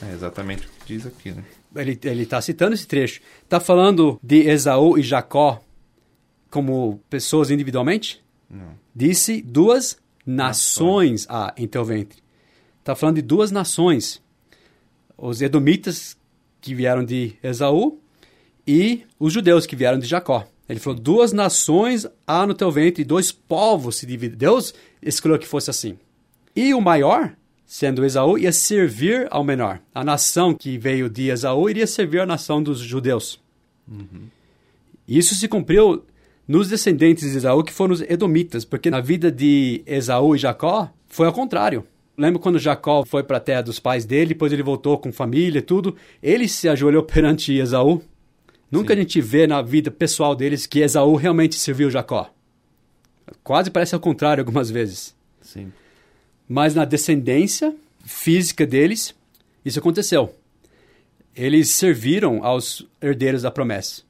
[0.04, 1.44] É exatamente o que diz aqui, né?
[1.76, 3.22] Ele está citando esse trecho.
[3.44, 5.62] Está falando de Esaú e Jacó
[6.50, 8.24] como pessoas individualmente?
[8.50, 8.74] Não.
[8.96, 12.20] Disse duas nações há em teu ventre.
[12.80, 14.22] Está falando de duas nações.
[15.18, 16.18] Os edomitas
[16.62, 18.00] que vieram de Esaú
[18.66, 20.48] e os judeus que vieram de Jacó.
[20.68, 24.38] Ele falou: duas nações há no teu ventre, e dois povos se dividem.
[24.38, 25.98] Deus escolheu que fosse assim.
[26.56, 27.34] E o maior,
[27.66, 29.80] sendo Esaú, ia servir ao menor.
[29.94, 33.40] A nação que veio de Esaú iria servir a nação dos judeus.
[33.88, 34.28] Uhum.
[35.08, 36.04] Isso se cumpriu
[36.48, 40.90] nos descendentes de Esaú, que foram os edomitas, porque na vida de Esaú e Jacó
[41.08, 41.86] foi ao contrário.
[42.18, 45.60] Lembra quando Jacó foi para a terra dos pais dele, depois ele voltou com família
[45.60, 45.96] e tudo?
[46.24, 48.02] Ele se ajoelhou perante Esaú.
[48.70, 49.00] Nunca Sim.
[49.00, 52.32] a gente vê na vida pessoal deles que Esaú realmente serviu Jacó.
[53.44, 55.16] Quase parece ao contrário algumas vezes.
[55.42, 55.72] Sim.
[56.48, 57.76] Mas na descendência
[58.06, 59.16] física deles,
[59.64, 60.34] isso aconteceu.
[61.36, 64.02] Eles serviram aos herdeiros da promessa.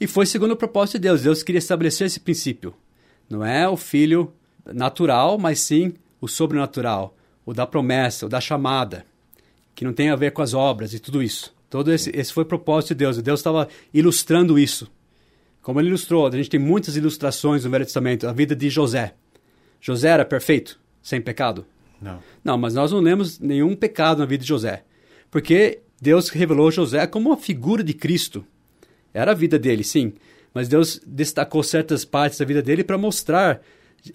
[0.00, 1.22] E foi segundo o propósito de Deus.
[1.22, 2.74] Deus queria estabelecer esse princípio.
[3.28, 4.32] Não é o filho
[4.64, 9.04] natural, mas sim o sobrenatural, o da promessa, o da chamada,
[9.74, 11.54] que não tem a ver com as obras e tudo isso.
[11.70, 13.20] Todo esse, esse foi o propósito de Deus.
[13.20, 14.90] Deus estava ilustrando isso.
[15.60, 18.26] Como ele ilustrou, a gente tem muitas ilustrações no Velho Testamento.
[18.26, 19.14] A vida de José.
[19.80, 21.66] José era perfeito, sem pecado?
[22.00, 22.20] Não.
[22.42, 24.84] Não, mas nós não lemos nenhum pecado na vida de José.
[25.30, 28.44] Porque Deus revelou José como uma figura de Cristo.
[29.12, 30.12] Era a vida dele, sim.
[30.54, 33.60] Mas Deus destacou certas partes da vida dele para mostrar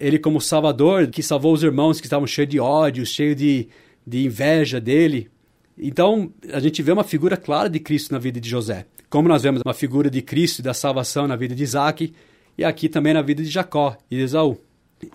[0.00, 3.68] ele como salvador, que salvou os irmãos que estavam cheios de ódio, cheios de,
[4.06, 5.30] de inveja dele.
[5.76, 8.86] Então, a gente vê uma figura clara de Cristo na vida de José.
[9.10, 12.12] Como nós vemos uma figura de Cristo e da salvação na vida de Isaac,
[12.56, 14.58] e aqui também na vida de Jacó e de Esaú.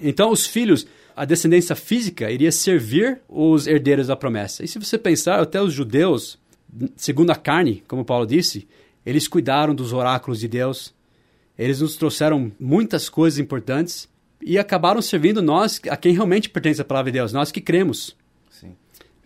[0.02, 4.64] Então, os filhos, a descendência física iria servir os herdeiros da promessa.
[4.64, 6.38] E se você pensar, até os judeus,
[6.96, 8.68] segundo a carne, como Paulo disse,
[9.06, 10.94] eles cuidaram dos oráculos de Deus,
[11.58, 14.08] eles nos trouxeram muitas coisas importantes
[14.42, 18.16] e acabaram servindo nós, a quem realmente pertence a palavra de Deus, nós que cremos.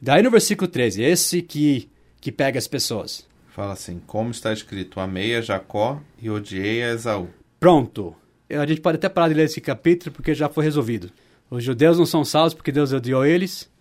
[0.03, 1.89] Daí no versículo 13, esse que,
[2.19, 3.25] que pega as pessoas.
[3.47, 7.29] Fala assim: Como está escrito, amei a Jacó e odiei a Esaú.
[7.57, 8.13] Pronto.
[8.49, 11.09] A gente pode até parar de ler esse capítulo porque já foi resolvido.
[11.49, 13.71] Os judeus não são salvos porque Deus odiou eles,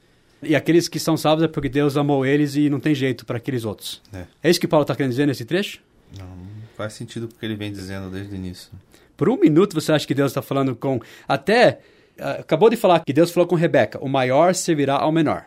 [0.40, 3.38] e aqueles que são salvos é porque Deus amou eles e não tem jeito para
[3.38, 4.00] aqueles outros.
[4.12, 4.26] É.
[4.44, 5.80] É isso que Paulo está querendo dizer nesse trecho?
[6.16, 8.70] Não, não faz sentido com o que ele vem dizendo desde o início.
[9.16, 11.00] Por um minuto você acha que Deus está falando com.
[11.26, 11.80] Até.
[12.16, 15.46] ah, acabou de falar que Deus falou com Rebeca: o maior servirá ao menor.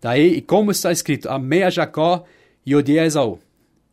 [0.00, 2.24] Daí, e como está escrito: amei a Jacó
[2.64, 3.38] e odiei a Esaú.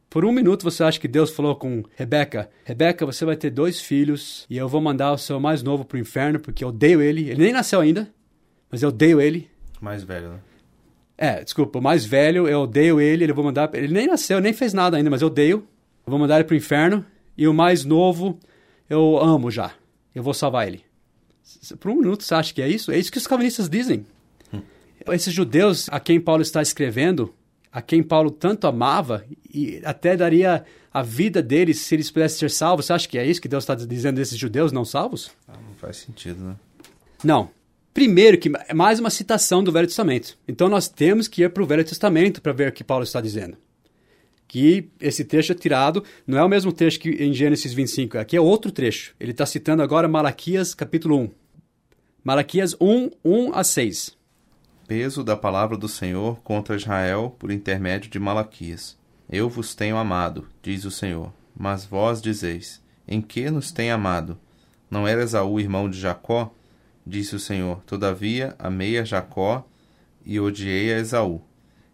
[0.09, 3.81] Por um minuto você acha que Deus falou com Rebeca: Rebeca, você vai ter dois
[3.81, 7.01] filhos e eu vou mandar o seu mais novo para o inferno porque eu odeio
[7.01, 7.29] ele.
[7.29, 8.09] Ele nem nasceu ainda,
[8.71, 9.49] mas eu odeio ele.
[9.81, 10.39] Mais velho, né?
[11.17, 13.69] É, desculpa, o mais velho, eu odeio ele, ele vou mandar.
[13.73, 15.67] Ele nem nasceu, nem fez nada ainda, mas eu odeio.
[16.05, 17.05] Eu vou mandar ele pro inferno.
[17.37, 18.39] E o mais novo,
[18.89, 19.73] eu amo já.
[20.13, 20.83] Eu vou salvar ele.
[21.79, 22.91] Por um minuto você acha que é isso?
[22.91, 24.05] É isso que os calvinistas dizem.
[25.13, 27.33] Esses judeus a quem Paulo está escrevendo,
[27.71, 32.51] a quem Paulo tanto amava, e até daria a vida deles se eles pudessem ser
[32.51, 32.85] salvos.
[32.85, 35.31] Você acha que é isso que Deus está dizendo desses judeus não salvos?
[35.47, 36.55] Ah, não faz sentido, né?
[37.23, 37.49] Não.
[37.93, 40.37] Primeiro, que é mais uma citação do Velho Testamento.
[40.47, 43.21] Então nós temos que ir para o Velho Testamento para ver o que Paulo está
[43.21, 43.57] dizendo.
[44.47, 48.37] Que esse trecho é tirado, não é o mesmo trecho que em Gênesis 25, aqui
[48.37, 49.15] é outro trecho.
[49.19, 51.29] Ele está citando agora Malaquias capítulo 1.
[52.23, 54.15] Malaquias 1, 1 a 6.
[54.87, 58.95] Peso da palavra do Senhor contra Israel por intermédio de Malaquias.
[59.27, 61.33] Eu vos tenho amado, diz o Senhor.
[61.57, 64.37] Mas vós dizeis: Em que nos tem amado?
[64.87, 66.53] Não era Esaú irmão de Jacó?
[67.03, 69.67] Disse o Senhor: Todavia amei a Jacó
[70.23, 71.41] e odiei a Esaú.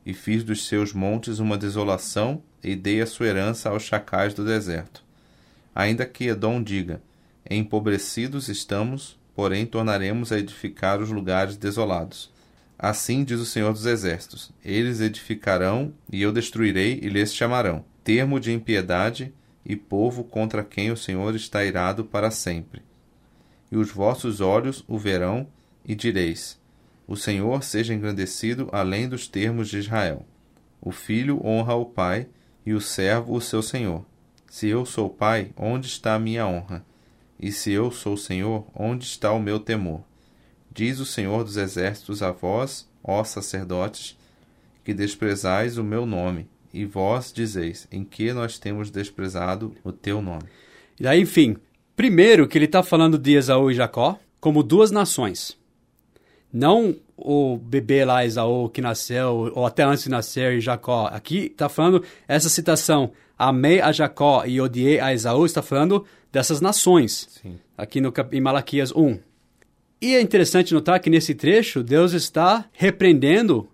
[0.06, 4.44] e fiz dos seus montes uma desolação, e dei a sua herança aos chacais do
[4.44, 5.02] deserto.
[5.74, 7.02] Ainda que Edom diga:
[7.50, 12.31] Empobrecidos estamos, porém tornaremos a edificar os lugares desolados.
[12.82, 17.86] Assim diz o Senhor dos Exércitos: Eles edificarão, e eu destruirei, e lhes chamarão.
[18.04, 19.32] Termo de impiedade
[19.64, 22.82] e povo contra quem o Senhor está irado para sempre.
[23.72, 25.46] E os vossos olhos o verão,
[25.86, 26.60] e direis:
[27.06, 30.26] O Senhor seja engrandecido além dos termos de Israel.
[30.82, 32.28] O filho honra o pai,
[32.66, 34.04] e o servo o seu senhor.
[34.50, 36.84] Se eu sou pai, onde está a minha honra?
[37.40, 40.02] E se eu sou Senhor, onde está o meu temor?
[40.74, 44.18] Diz o Senhor dos Exércitos a vós, ó sacerdotes,
[44.84, 50.22] que desprezais o meu nome, e vós dizeis, em que nós temos desprezado o teu
[50.22, 50.46] nome.
[51.00, 51.58] E aí, enfim,
[51.96, 55.58] primeiro que ele está falando de Esaú e Jacó como duas nações.
[56.52, 61.08] Não o bebê lá, Esaú, que nasceu, ou até antes de nascer, Jacó.
[61.08, 66.60] Aqui está falando, essa citação, amei a Jacó e odiei a Esaú, está falando dessas
[66.60, 67.28] nações.
[67.42, 67.60] Sim.
[67.78, 69.20] Aqui no, em Malaquias 1.
[70.02, 73.70] E é interessante notar que nesse trecho, Deus está repreendendo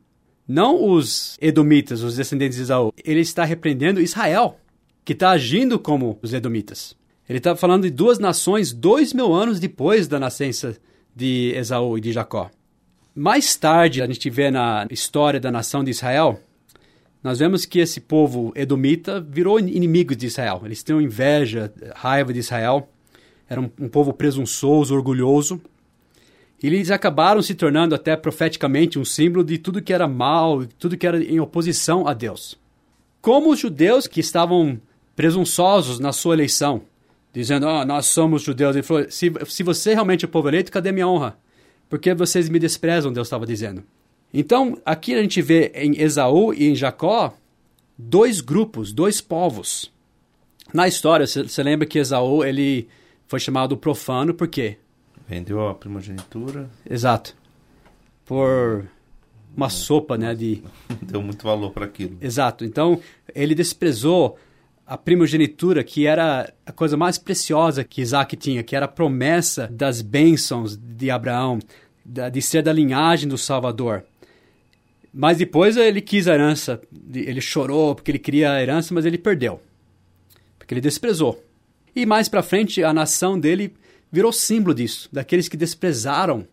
[0.46, 4.60] não os edomitas, os descendentes de Esaú, ele está repreendendo Israel,
[5.06, 6.96] que está agindo como os edomitas.
[7.30, 10.78] Ele está falando de duas nações dois mil anos depois da nascença
[11.16, 12.52] de Esaú e de Jacó.
[13.16, 16.40] Mais tarde, a gente vê na história da nação de Israel,
[17.24, 20.62] nós vemos que esse povo edomita virou inimigo de Israel.
[20.64, 22.88] Eles tinham inveja, raiva de Israel.
[23.50, 25.60] Era um, um povo presunçoso, orgulhoso.
[26.62, 31.06] Eles acabaram se tornando até profeticamente um símbolo de tudo que era mal, tudo que
[31.06, 32.58] era em oposição a Deus.
[33.22, 34.80] Como os judeus que estavam
[35.16, 36.82] presunçosos na sua eleição,
[37.34, 38.76] dizendo, oh, nós somos judeus.
[38.76, 41.38] Ele falou, se, se você realmente é o povo eleito, cadê minha honra?
[41.90, 43.84] porque vocês me desprezam, Deus estava dizendo.
[44.34, 47.34] Então, aqui a gente vê em Esaú e em Jacó
[47.98, 49.92] dois grupos, dois povos.
[50.74, 52.88] Na história, você lembra que Esaú ele
[53.26, 54.78] foi chamado profano por quê?
[55.28, 56.70] Vendeu a primogenitura.
[56.90, 57.36] Exato.
[58.26, 58.86] Por
[59.56, 60.64] uma sopa, né, de
[61.02, 62.18] deu muito valor para aquilo.
[62.22, 62.64] Exato.
[62.64, 63.00] Então,
[63.34, 64.38] ele desprezou
[64.86, 69.68] a primogenitura, que era a coisa mais preciosa que Isaac tinha, que era a promessa
[69.68, 71.60] das bênçãos de Abraão,
[72.06, 74.06] de ser da linhagem do Salvador.
[75.14, 76.80] Mas depois ele quis a herança,
[77.14, 79.60] ele chorou porque ele queria a herança, mas ele perdeu,
[80.58, 81.44] porque ele desprezou.
[81.94, 83.74] E mais para frente, a nação dele
[84.18, 86.48] virou símbolo disso, daqueles que desprezaram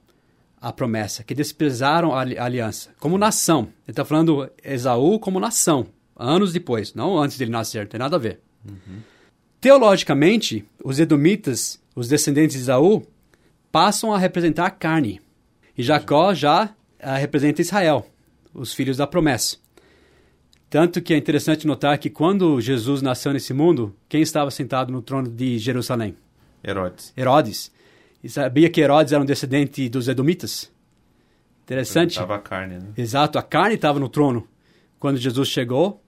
[0.60, 3.70] a promessa, que desprezaram a aliança, como nação.
[3.86, 8.16] Ele está falando Esaú como nação, anos depois, não antes dele nascer, não tem nada
[8.16, 8.38] a ver.
[8.68, 8.98] Uhum.
[9.62, 13.02] Teologicamente, os edomitas, os descendentes de Esaú,
[13.72, 15.22] passam a representar a carne.
[15.76, 18.06] E Jacó já uh, representa Israel,
[18.52, 19.56] os filhos da promessa.
[20.68, 25.00] Tanto que é interessante notar que quando Jesus nasceu nesse mundo, quem estava sentado no
[25.00, 26.14] trono de Jerusalém?
[26.64, 27.12] Herodes.
[27.16, 27.72] Herodes.
[28.22, 30.72] E sabia que Herodes era um descendente dos edomitas?
[31.64, 32.12] Interessante.
[32.12, 32.88] Estava a carne, né?
[32.96, 34.48] Exato, a carne estava no trono
[34.98, 36.02] quando Jesus chegou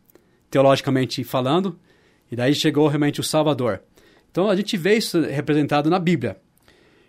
[0.51, 1.79] teologicamente falando,
[2.31, 3.83] e daí chegou realmente o Salvador.
[4.31, 6.39] Então a gente vê isso representado na Bíblia.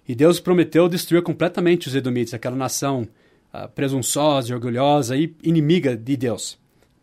[0.08, 3.08] E Deus prometeu destruir completamente os Edomitas, aquela nação
[3.54, 6.58] uh, presunçosa, orgulhosa e inimiga de Deus.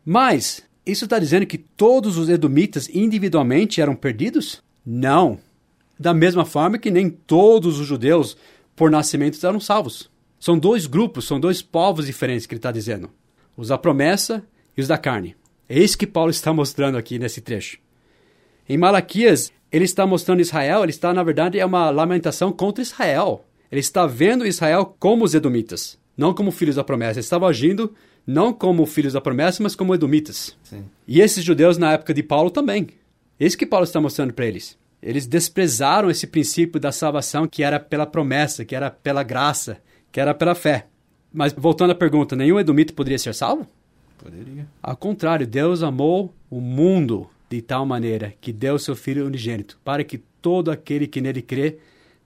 [0.05, 4.63] Mas isso está dizendo que todos os Edomitas individualmente eram perdidos?
[4.85, 5.39] Não.
[5.99, 8.37] Da mesma forma que nem todos os judeus
[8.75, 10.11] por nascimento eram salvos.
[10.39, 13.11] São dois grupos, são dois povos diferentes que ele está dizendo:
[13.57, 14.45] os da promessa
[14.77, 15.37] e os da carne.
[15.69, 17.79] É isso que Paulo está mostrando aqui nesse trecho.
[18.69, 23.45] Em Malaquias, ele está mostrando Israel, ele está, na verdade, é uma lamentação contra Israel.
[23.71, 27.19] Ele está vendo Israel como os edomitas, não como filhos da promessa.
[27.19, 27.93] Ele estava agindo
[28.27, 30.57] não como filhos da promessa, mas como edomitas.
[30.63, 30.85] Sim.
[31.07, 32.89] E esses judeus na época de Paulo também.
[33.39, 34.79] É isso que Paulo está mostrando para eles.
[35.05, 39.77] Eles desprezaram esse princípio da salvação que era pela promessa, que era pela graça,
[40.11, 40.87] que era pela fé.
[41.31, 43.69] Mas voltando à pergunta, nenhum edomita poderia ser salvo?
[44.17, 44.67] Poderia.
[44.83, 50.02] Ao contrário, Deus amou o mundo de tal maneira que deu seu Filho unigênito, para
[50.02, 51.77] que todo aquele que nele crê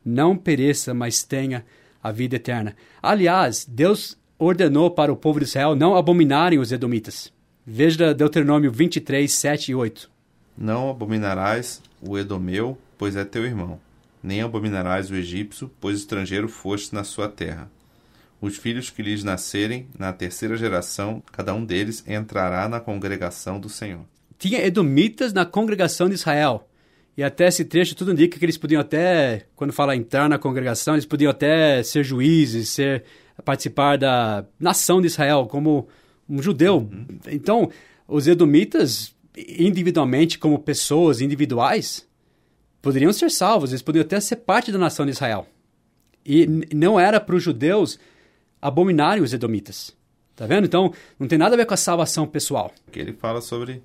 [0.05, 1.65] não pereça, mas tenha
[2.01, 2.77] a vida eterna.
[3.03, 7.33] Aliás, Deus ordenou para o povo de Israel não abominarem os edomitas.
[7.67, 10.18] Veja Deuteronômio 23, 7 e 8.
[10.61, 13.79] Não abominarás o edomeu, pois é teu irmão.
[14.21, 17.71] Nem abominarás o egípcio, pois estrangeiro foste na sua terra.
[18.41, 23.69] Os filhos que lhes nascerem, na terceira geração, cada um deles entrará na congregação do
[23.69, 24.01] Senhor.
[24.37, 26.69] Tinha edomitas na congregação de Israel.
[27.17, 30.95] E até esse trecho tudo indica que eles podiam até, quando fala entrar na congregação,
[30.95, 33.05] eles podiam até ser juízes, ser
[33.45, 35.89] participar da nação de Israel, como
[36.29, 36.79] um judeu.
[36.79, 37.07] Uhum.
[37.29, 37.71] Então,
[38.07, 39.15] os edomitas,
[39.59, 42.07] individualmente, como pessoas individuais,
[42.81, 45.47] poderiam ser salvos, eles poderiam até ser parte da nação de Israel.
[46.25, 47.99] E não era para os judeus
[48.61, 49.97] abominarem os edomitas.
[50.37, 50.67] Tá vendo?
[50.67, 52.71] Então, não tem nada a ver com a salvação pessoal.
[52.93, 53.83] Ele fala sobre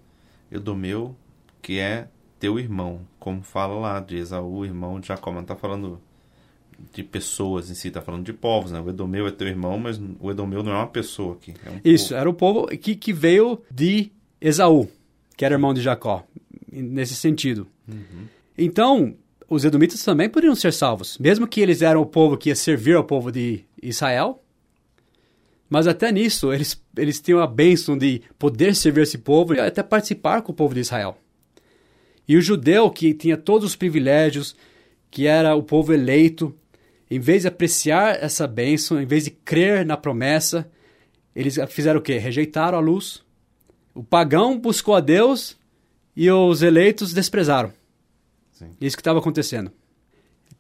[0.51, 1.15] Edomeu,
[1.61, 2.07] que é
[2.39, 5.99] teu irmão, como fala lá de Esaú, irmão de Jacó, não está falando
[6.91, 8.79] de pessoas em si, está falando de povos, né?
[8.79, 11.53] O Edomeu é teu irmão, mas o Edomeu não é uma pessoa aqui.
[11.65, 12.19] É um Isso, povo.
[12.19, 14.89] era o povo que, que veio de Esaú,
[15.35, 16.25] que era irmão de Jacó,
[16.71, 17.67] nesse sentido.
[17.87, 18.27] Uhum.
[18.57, 19.15] Então,
[19.49, 22.95] os edomitas também poderiam ser salvos, mesmo que eles eram o povo que ia servir
[22.95, 24.41] ao povo de Israel.
[25.69, 29.81] Mas até nisso, eles, eles tinham a bênção de poder servir esse povo e até
[29.81, 31.17] participar com o povo de Israel.
[32.27, 34.55] E o judeu, que tinha todos os privilégios,
[35.09, 36.55] que era o povo eleito,
[37.09, 40.69] em vez de apreciar essa bênção, em vez de crer na promessa,
[41.35, 42.17] eles fizeram o quê?
[42.17, 43.22] Rejeitaram a luz.
[43.93, 45.57] O pagão buscou a Deus
[46.15, 47.71] e os eleitos desprezaram.
[48.51, 48.71] Sim.
[48.79, 49.71] Isso que estava acontecendo.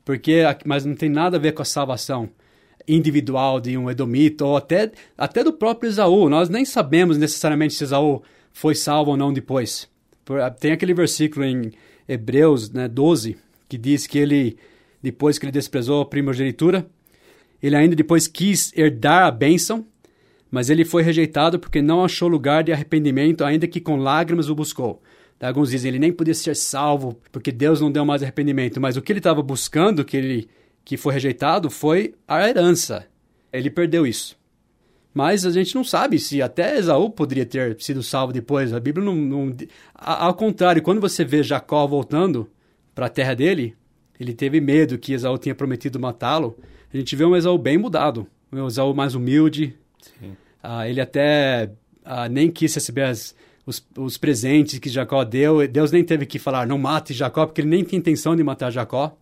[0.05, 2.29] Porque, mas não tem nada a ver com a salvação
[2.87, 6.29] individual de um edomita ou até, até do próprio Esaú.
[6.29, 8.21] Nós nem sabemos necessariamente se Esaú
[8.51, 9.89] foi salvo ou não depois.
[10.59, 11.71] Tem aquele versículo em
[12.07, 14.57] Hebreus né, 12 que diz que ele,
[15.01, 16.85] depois que ele desprezou a primogenitura,
[17.61, 19.85] ele ainda depois quis herdar a bênção,
[20.53, 24.55] mas ele foi rejeitado porque não achou lugar de arrependimento, ainda que com lágrimas o
[24.55, 25.01] buscou.
[25.41, 29.01] Alguns dizem ele nem podia ser salvo porque Deus não deu mais arrependimento, mas o
[29.01, 30.47] que ele estava buscando, que ele
[30.85, 33.07] que foi rejeitado, foi a herança.
[33.51, 34.37] Ele perdeu isso.
[35.11, 38.73] Mas a gente não sabe se até Esaú poderia ter sido salvo depois.
[38.73, 39.15] A Bíblia não.
[39.15, 39.55] não
[39.95, 42.47] ao contrário, quando você vê Jacó voltando
[42.93, 43.75] para a terra dele,
[44.19, 46.55] ele teve medo que Esaú tinha prometido matá-lo.
[46.93, 49.75] A gente vê um Esaú bem mudado, um Esaú mais humilde.
[50.63, 51.69] Ah, ele até
[52.05, 53.35] ah, nem quis receber as,
[53.65, 55.67] os, os presentes que Jacó deu.
[55.67, 58.71] Deus nem teve que falar, não mate Jacó, porque ele nem tinha intenção de matar
[58.71, 59.17] Jacó.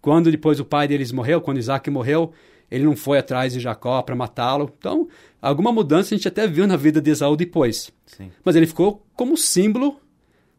[0.00, 2.32] Quando depois o pai deles morreu, quando Isaac morreu,
[2.70, 4.72] ele não foi atrás de Jacó para matá-lo.
[4.78, 5.08] Então,
[5.40, 7.90] alguma mudança a gente até viu na vida de Esaú depois.
[8.06, 8.30] Sim.
[8.44, 10.00] Mas ele ficou como símbolo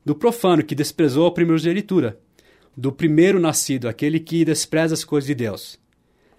[0.03, 2.19] do profano que desprezou a primogenitura,
[2.77, 5.79] do primeiro nascido, aquele que despreza as coisas de Deus.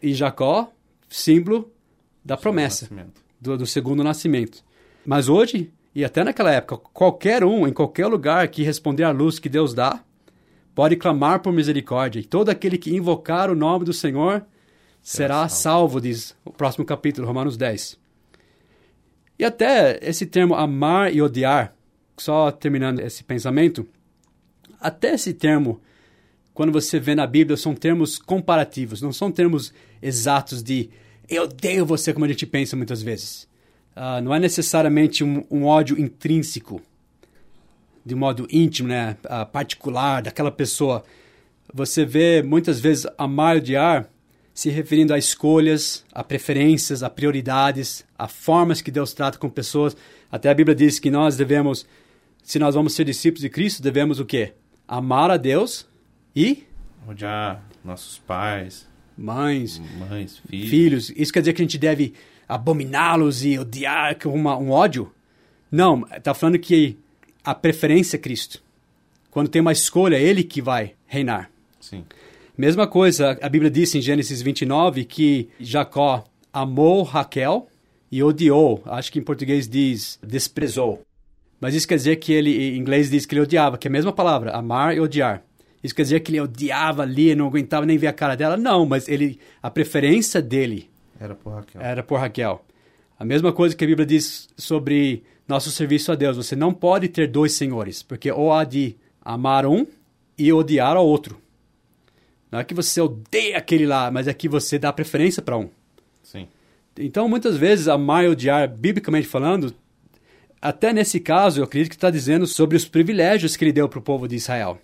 [0.02, 0.72] E Jacó,
[1.08, 1.70] símbolo
[2.24, 2.88] da promessa,
[3.46, 4.62] do, do segundo nascimento.
[5.04, 9.38] Mas hoje, e até naquela época, qualquer um, em qualquer lugar que responder à luz
[9.38, 10.02] que Deus dá,
[10.74, 14.44] pode clamar por misericórdia, e todo aquele que invocar o nome do Senhor
[15.00, 17.98] será salvo, diz o próximo capítulo, Romanos 10.
[19.38, 21.74] E até esse termo amar e odiar,
[22.18, 23.86] só terminando esse pensamento,
[24.80, 25.80] até esse termo,
[26.52, 29.72] quando você vê na Bíblia, são termos comparativos, não são termos
[30.02, 30.90] exatos de
[31.28, 33.48] eu odeio você, como a gente pensa muitas vezes.
[33.96, 36.82] Uh, não é necessariamente um, um ódio intrínseco
[38.06, 39.16] de modo íntimo, né,
[39.50, 41.02] particular daquela pessoa.
[41.74, 44.08] Você vê muitas vezes amar e odiar
[44.54, 49.96] se referindo a escolhas, a preferências, a prioridades, a formas que Deus trata com pessoas.
[50.30, 51.84] Até a Bíblia diz que nós devemos,
[52.44, 54.54] se nós vamos ser discípulos de Cristo, devemos o quê?
[54.86, 55.84] Amar a Deus
[56.34, 56.64] e
[57.08, 58.86] odiar nossos pais,
[59.16, 60.70] mães, mães, filhos.
[60.70, 61.12] filhos.
[61.16, 62.14] Isso quer dizer que a gente deve
[62.48, 65.12] abominá-los e odiar com uma, um ódio?
[65.70, 66.96] Não, está falando que
[67.44, 68.62] a preferência é Cristo.
[69.30, 71.50] Quando tem uma escolha, é Ele que vai reinar.
[71.80, 72.04] Sim.
[72.56, 77.68] Mesma coisa, a Bíblia diz em Gênesis 29 que Jacó amou Raquel
[78.10, 78.82] e odiou.
[78.86, 81.02] Acho que em português diz desprezou.
[81.60, 83.92] Mas isso quer dizer que ele, em inglês diz que ele odiava, que é a
[83.92, 85.42] mesma palavra, amar e odiar.
[85.82, 88.56] Isso quer dizer que ele odiava ali, não aguentava nem ver a cara dela?
[88.56, 91.80] Não, mas ele, a preferência dele era por Raquel.
[91.80, 92.64] Era por Raquel.
[93.18, 96.36] A mesma coisa que a Bíblia diz sobre nosso serviço a Deus.
[96.36, 99.86] Você não pode ter dois senhores, porque ou há de amar um
[100.36, 101.40] e odiar ao outro.
[102.50, 105.68] Não é que você odeia aquele lá, mas é que você dá preferência para um.
[106.22, 106.46] Sim.
[106.98, 109.74] Então, muitas vezes, amar e odiar, biblicamente falando,
[110.60, 113.98] até nesse caso, eu acredito que está dizendo sobre os privilégios que ele deu para
[113.98, 114.78] o povo de Israel.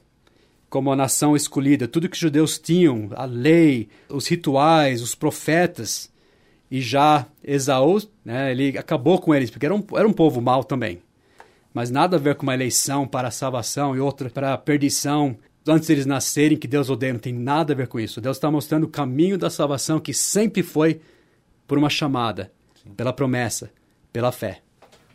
[0.73, 6.11] Como a nação escolhida, tudo que os judeus tinham, a lei, os rituais, os profetas,
[6.71, 10.65] e já Esaú, né, ele acabou com eles, porque era um, era um povo mau
[10.65, 11.03] também.
[11.75, 15.37] Mas nada a ver com uma eleição para a salvação e outra para a perdição
[15.69, 17.13] antes deles nascerem, que Deus odeia.
[17.13, 18.19] Não tem nada a ver com isso.
[18.19, 21.03] Deus está mostrando o caminho da salvação que sempre foi
[21.69, 22.51] por uma chamada,
[22.83, 22.95] Sim.
[22.95, 23.71] pela promessa,
[24.11, 24.63] pela fé.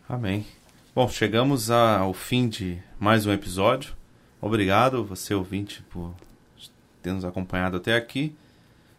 [0.07, 0.45] Amém.
[0.93, 3.96] Bom, chegamos ao fim de mais um episódio.
[4.41, 6.13] Obrigado, você ouvinte, por
[7.01, 8.35] ter nos acompanhado até aqui.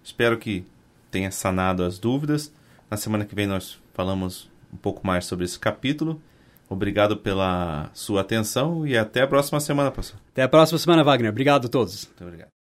[0.02, 0.64] Espero que
[1.10, 2.52] tenha sanado as dúvidas.
[2.90, 6.20] Na semana que vem nós falamos um pouco mais sobre esse capítulo.
[6.68, 10.20] Obrigado pela sua atenção e até a próxima semana, pastor.
[10.32, 11.30] Até a próxima semana, Wagner.
[11.30, 12.06] Obrigado a todos.
[12.06, 12.57] Muito obrigado.